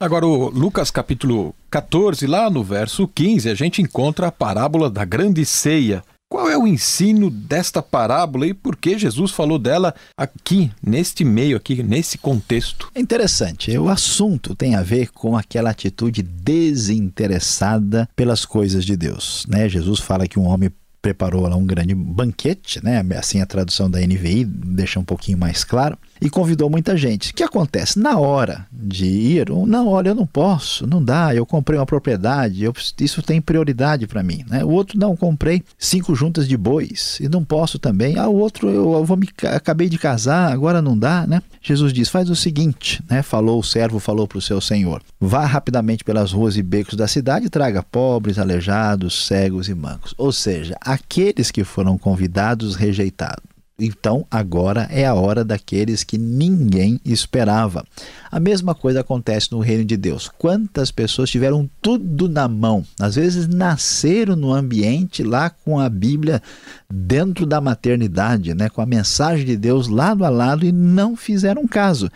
Agora, 0.00 0.26
o 0.26 0.50
Lucas 0.50 0.90
capítulo 0.90 1.54
14, 1.70 2.26
lá 2.26 2.50
no 2.50 2.62
verso 2.62 3.08
15, 3.08 3.48
a 3.48 3.54
gente 3.54 3.80
encontra 3.80 4.26
a 4.26 4.32
parábola 4.32 4.90
da 4.90 5.04
grande 5.04 5.44
ceia. 5.44 6.02
Qual 6.34 6.50
é 6.50 6.58
o 6.58 6.66
ensino 6.66 7.30
desta 7.30 7.80
parábola 7.80 8.44
e 8.44 8.52
por 8.52 8.74
que 8.74 8.98
Jesus 8.98 9.30
falou 9.30 9.56
dela 9.56 9.94
aqui, 10.16 10.68
neste 10.82 11.24
meio 11.24 11.56
aqui, 11.56 11.80
nesse 11.80 12.18
contexto? 12.18 12.90
É 12.92 12.98
interessante. 12.98 13.78
O 13.78 13.88
assunto 13.88 14.52
tem 14.52 14.74
a 14.74 14.82
ver 14.82 15.12
com 15.12 15.36
aquela 15.36 15.70
atitude 15.70 16.24
desinteressada 16.24 18.08
pelas 18.16 18.44
coisas 18.44 18.84
de 18.84 18.96
Deus. 18.96 19.46
Né? 19.48 19.68
Jesus 19.68 20.00
fala 20.00 20.26
que 20.26 20.36
um 20.36 20.46
homem 20.46 20.72
preparou 21.00 21.46
lá 21.46 21.54
um 21.54 21.64
grande 21.66 21.94
banquete, 21.94 22.82
né? 22.82 23.04
Assim 23.16 23.40
a 23.40 23.46
tradução 23.46 23.90
da 23.90 24.00
NVI 24.00 24.44
deixa 24.44 24.98
um 24.98 25.04
pouquinho 25.04 25.36
mais 25.36 25.62
claro 25.62 25.96
e 26.24 26.30
convidou 26.30 26.70
muita 26.70 26.96
gente. 26.96 27.30
O 27.30 27.34
que 27.34 27.42
acontece? 27.42 27.98
Na 27.98 28.18
hora 28.18 28.66
de 28.72 29.04
ir, 29.04 29.50
não, 29.50 29.88
olha, 29.88 30.08
eu 30.08 30.14
não 30.14 30.26
posso, 30.26 30.86
não 30.86 31.04
dá, 31.04 31.34
eu 31.34 31.44
comprei 31.44 31.78
uma 31.78 31.84
propriedade, 31.84 32.64
eu, 32.64 32.72
isso 32.98 33.22
tem 33.22 33.42
prioridade 33.42 34.06
para 34.06 34.22
mim. 34.22 34.42
Né? 34.48 34.64
O 34.64 34.70
outro, 34.70 34.98
não, 34.98 35.14
comprei 35.14 35.62
cinco 35.78 36.14
juntas 36.14 36.48
de 36.48 36.56
bois 36.56 37.18
e 37.20 37.28
não 37.28 37.44
posso 37.44 37.78
também. 37.78 38.18
Ah, 38.18 38.28
o 38.28 38.36
outro, 38.36 38.70
eu, 38.70 38.94
eu 38.94 39.04
vou 39.04 39.18
me, 39.18 39.28
acabei 39.54 39.88
de 39.88 39.98
casar, 39.98 40.50
agora 40.50 40.80
não 40.80 40.96
dá, 40.96 41.26
né? 41.26 41.42
Jesus 41.60 41.92
diz, 41.92 42.08
faz 42.08 42.30
o 42.30 42.36
seguinte, 42.36 43.02
né? 43.08 43.22
Falou 43.22 43.60
o 43.60 43.64
servo, 43.64 43.98
falou 43.98 44.26
para 44.26 44.38
o 44.38 44.42
seu 44.42 44.60
senhor, 44.60 45.02
vá 45.20 45.44
rapidamente 45.44 46.04
pelas 46.04 46.32
ruas 46.32 46.56
e 46.56 46.62
becos 46.62 46.94
da 46.94 47.06
cidade 47.06 47.46
e 47.46 47.50
traga 47.50 47.82
pobres, 47.82 48.38
aleijados, 48.38 49.26
cegos 49.26 49.68
e 49.68 49.74
mancos. 49.74 50.14
Ou 50.16 50.32
seja, 50.32 50.74
aqueles 50.80 51.50
que 51.50 51.64
foram 51.64 51.98
convidados, 51.98 52.76
rejeitados. 52.76 53.53
Então, 53.76 54.24
agora 54.30 54.86
é 54.88 55.04
a 55.04 55.14
hora 55.14 55.44
daqueles 55.44 56.04
que 56.04 56.16
ninguém 56.16 57.00
esperava. 57.04 57.84
A 58.30 58.38
mesma 58.38 58.72
coisa 58.72 59.00
acontece 59.00 59.50
no 59.50 59.58
reino 59.58 59.84
de 59.84 59.96
Deus. 59.96 60.30
Quantas 60.38 60.92
pessoas 60.92 61.28
tiveram 61.28 61.68
tudo 61.82 62.28
na 62.28 62.46
mão? 62.46 62.84
Às 63.00 63.16
vezes 63.16 63.48
nasceram 63.48 64.36
no 64.36 64.52
ambiente 64.52 65.24
lá 65.24 65.50
com 65.50 65.80
a 65.80 65.88
Bíblia 65.88 66.40
dentro 66.88 67.44
da 67.44 67.60
maternidade, 67.60 68.54
né, 68.54 68.68
com 68.68 68.80
a 68.80 68.86
mensagem 68.86 69.44
de 69.44 69.56
Deus 69.56 69.88
lado 69.88 70.24
a 70.24 70.28
lado 70.28 70.64
e 70.64 70.70
não 70.70 71.16
fizeram 71.16 71.66
caso. 71.66 72.08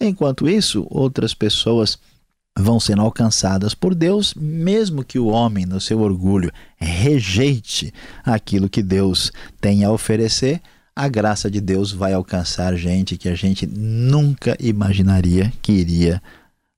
Enquanto 0.00 0.48
isso, 0.48 0.86
outras 0.88 1.34
pessoas 1.34 1.98
vão 2.56 2.78
sendo 2.78 3.02
alcançadas 3.02 3.74
por 3.74 3.96
Deus, 3.96 4.32
mesmo 4.34 5.04
que 5.04 5.18
o 5.18 5.26
homem, 5.26 5.66
no 5.66 5.80
seu 5.80 6.00
orgulho, 6.00 6.52
rejeite 6.76 7.92
aquilo 8.24 8.68
que 8.68 8.82
Deus 8.82 9.32
tem 9.60 9.84
a 9.84 9.90
oferecer 9.90 10.60
a 11.00 11.08
graça 11.08 11.50
de 11.50 11.62
Deus 11.62 11.92
vai 11.92 12.12
alcançar 12.12 12.76
gente 12.76 13.16
que 13.16 13.30
a 13.30 13.34
gente 13.34 13.66
nunca 13.66 14.54
imaginaria 14.60 15.50
que 15.62 15.72
iria 15.72 16.22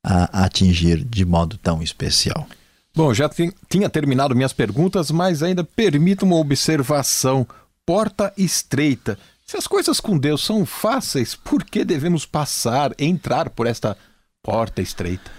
a, 0.00 0.44
atingir 0.44 1.04
de 1.04 1.24
modo 1.24 1.58
tão 1.58 1.82
especial. 1.82 2.46
Bom, 2.94 3.12
já 3.12 3.28
tinha 3.68 3.88
terminado 3.88 4.37
minhas 4.37 4.52
perguntas, 4.52 5.11
mas 5.11 5.42
ainda 5.42 5.64
permito 5.64 6.24
uma 6.24 6.37
observação. 6.37 7.44
Porta 7.85 8.32
estreita. 8.38 9.18
Se 9.44 9.56
as 9.56 9.66
coisas 9.66 9.98
com 9.98 10.16
Deus 10.16 10.44
são 10.44 10.64
fáceis, 10.64 11.35
por 11.35 11.64
que 11.64 11.85
devemos 11.85 12.24
passar, 12.24 12.92
entrar 13.00 13.50
por 13.50 13.66
esta 13.66 13.96
porta 14.40 14.80
estreita? 14.80 15.32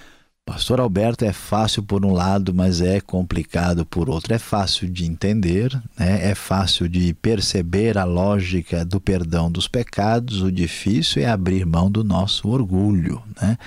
Pastor 0.46 0.82
Alberto 0.82 1.24
é 1.24 1.32
fácil 1.32 1.82
por 1.82 2.06
um 2.06 2.12
lado, 2.12 2.54
mas 2.54 2.82
é 2.82 3.00
complicado 3.00 3.86
por 3.86 4.10
outro. 4.10 4.34
É 4.34 4.38
fácil 4.38 4.90
de 4.90 5.06
entender, 5.06 5.74
né? 5.98 6.30
é 6.30 6.36
fácil 6.36 6.90
de 6.90 7.14
perceber 7.14 7.98
a 7.98 8.04
lógica 8.04 8.84
do 8.84 9.00
perdão 9.00 9.50
dos 9.50 9.70
pecados. 9.70 10.42
O 10.42 10.52
difícil 10.52 11.24
é 11.24 11.28
abrir 11.28 11.66
mão 11.66 11.90
do 11.90 12.04
nosso 12.04 12.50
orgulho 12.50 13.24
né? 13.42 13.58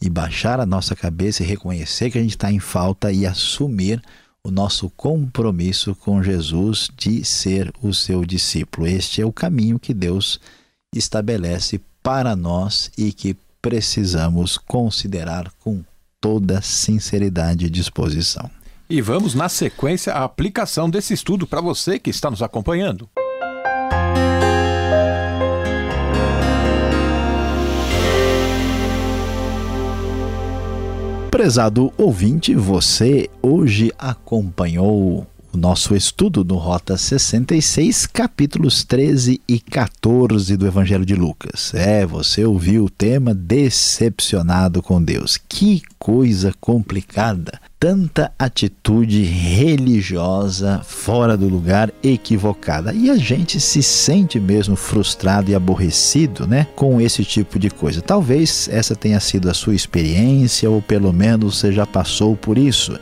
e 0.00 0.10
baixar 0.10 0.60
a 0.60 0.66
nossa 0.66 0.94
cabeça 0.94 1.42
e 1.42 1.46
reconhecer 1.46 2.10
que 2.10 2.18
a 2.18 2.22
gente 2.22 2.36
está 2.36 2.52
em 2.52 2.60
falta 2.60 3.10
e 3.10 3.24
assumir 3.24 4.02
o 4.44 4.50
nosso 4.50 4.90
compromisso 4.90 5.94
com 5.94 6.22
Jesus 6.22 6.90
de 6.94 7.24
ser 7.24 7.72
o 7.82 7.94
seu 7.94 8.26
discípulo. 8.26 8.86
Este 8.86 9.22
é 9.22 9.26
o 9.26 9.32
caminho 9.32 9.78
que 9.78 9.94
Deus 9.94 10.38
estabelece 10.94 11.80
para 12.02 12.36
nós 12.36 12.90
e 12.96 13.10
que 13.10 13.34
precisamos 13.62 14.58
considerar 14.58 15.50
com 15.58 15.82
toda 16.26 16.60
sinceridade 16.60 17.66
e 17.66 17.70
disposição. 17.70 18.50
E 18.90 19.00
vamos, 19.00 19.32
na 19.32 19.48
sequência, 19.48 20.12
à 20.12 20.24
aplicação 20.24 20.90
desse 20.90 21.14
estudo 21.14 21.46
para 21.46 21.60
você 21.60 22.00
que 22.00 22.10
está 22.10 22.28
nos 22.28 22.42
acompanhando. 22.42 23.08
Prezado 31.30 31.92
ouvinte, 31.96 32.56
você 32.56 33.30
hoje 33.40 33.92
acompanhou 33.96 35.24
o 35.56 35.58
nosso 35.58 35.96
estudo 35.96 36.44
no 36.44 36.56
Rota 36.56 36.98
66, 36.98 38.06
capítulos 38.06 38.84
13 38.84 39.40
e 39.48 39.58
14 39.58 40.54
do 40.54 40.66
Evangelho 40.66 41.06
de 41.06 41.14
Lucas. 41.14 41.72
É, 41.74 42.04
você 42.04 42.44
ouviu 42.44 42.84
o 42.84 42.90
tema 42.90 43.34
decepcionado 43.34 44.82
com 44.82 45.02
Deus. 45.02 45.38
Que 45.48 45.82
coisa 45.98 46.52
complicada! 46.60 47.58
Tanta 47.80 48.32
atitude 48.38 49.22
religiosa 49.22 50.82
fora 50.84 51.36
do 51.36 51.48
lugar, 51.48 51.90
equivocada. 52.02 52.92
E 52.92 53.08
a 53.08 53.16
gente 53.16 53.58
se 53.58 53.82
sente 53.82 54.38
mesmo 54.38 54.76
frustrado 54.76 55.50
e 55.50 55.54
aborrecido, 55.54 56.46
né, 56.46 56.66
com 56.76 57.00
esse 57.00 57.24
tipo 57.24 57.58
de 57.58 57.70
coisa. 57.70 58.02
Talvez 58.02 58.68
essa 58.70 58.94
tenha 58.94 59.20
sido 59.20 59.48
a 59.48 59.54
sua 59.54 59.74
experiência 59.74 60.68
ou 60.68 60.82
pelo 60.82 61.12
menos 61.12 61.58
você 61.58 61.72
já 61.72 61.86
passou 61.86 62.36
por 62.36 62.58
isso. 62.58 62.98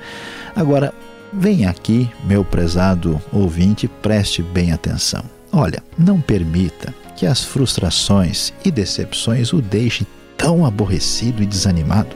Agora, 0.54 0.94
Vem 1.36 1.66
aqui, 1.66 2.08
meu 2.24 2.44
prezado 2.44 3.20
ouvinte, 3.32 3.88
preste 3.88 4.40
bem 4.40 4.70
atenção. 4.70 5.24
Olha, 5.52 5.82
não 5.98 6.20
permita 6.20 6.94
que 7.16 7.26
as 7.26 7.44
frustrações 7.44 8.52
e 8.64 8.70
decepções 8.70 9.52
o 9.52 9.60
deixem 9.60 10.06
tão 10.36 10.64
aborrecido 10.64 11.42
e 11.42 11.46
desanimado. 11.46 12.14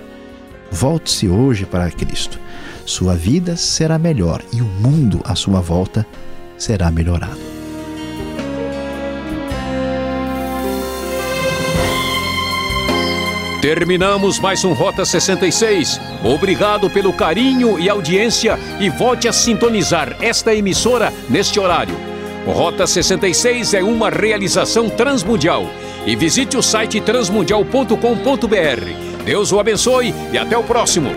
Volte-se 0.70 1.28
hoje 1.28 1.66
para 1.66 1.90
Cristo. 1.90 2.38
Sua 2.86 3.14
vida 3.16 3.56
será 3.56 3.98
melhor 3.98 4.42
e 4.52 4.60
o 4.60 4.66
mundo 4.66 5.20
à 5.24 5.34
sua 5.34 5.60
volta 5.60 6.06
será 6.56 6.90
melhorado. 6.90 7.57
Terminamos 13.68 14.40
mais 14.40 14.64
um 14.64 14.72
Rota 14.72 15.04
66. 15.04 16.00
Obrigado 16.24 16.88
pelo 16.88 17.12
carinho 17.12 17.78
e 17.78 17.86
audiência 17.86 18.58
e 18.80 18.88
volte 18.88 19.28
a 19.28 19.32
sintonizar 19.32 20.16
esta 20.22 20.54
emissora 20.54 21.12
neste 21.28 21.60
horário. 21.60 21.94
Rota 22.46 22.86
66 22.86 23.74
é 23.74 23.82
uma 23.82 24.08
realização 24.08 24.88
transmundial. 24.88 25.66
E 26.06 26.16
visite 26.16 26.56
o 26.56 26.62
site 26.62 26.98
transmundial.com.br. 26.98 29.24
Deus 29.26 29.52
o 29.52 29.60
abençoe 29.60 30.14
e 30.32 30.38
até 30.38 30.56
o 30.56 30.64
próximo. 30.64 31.10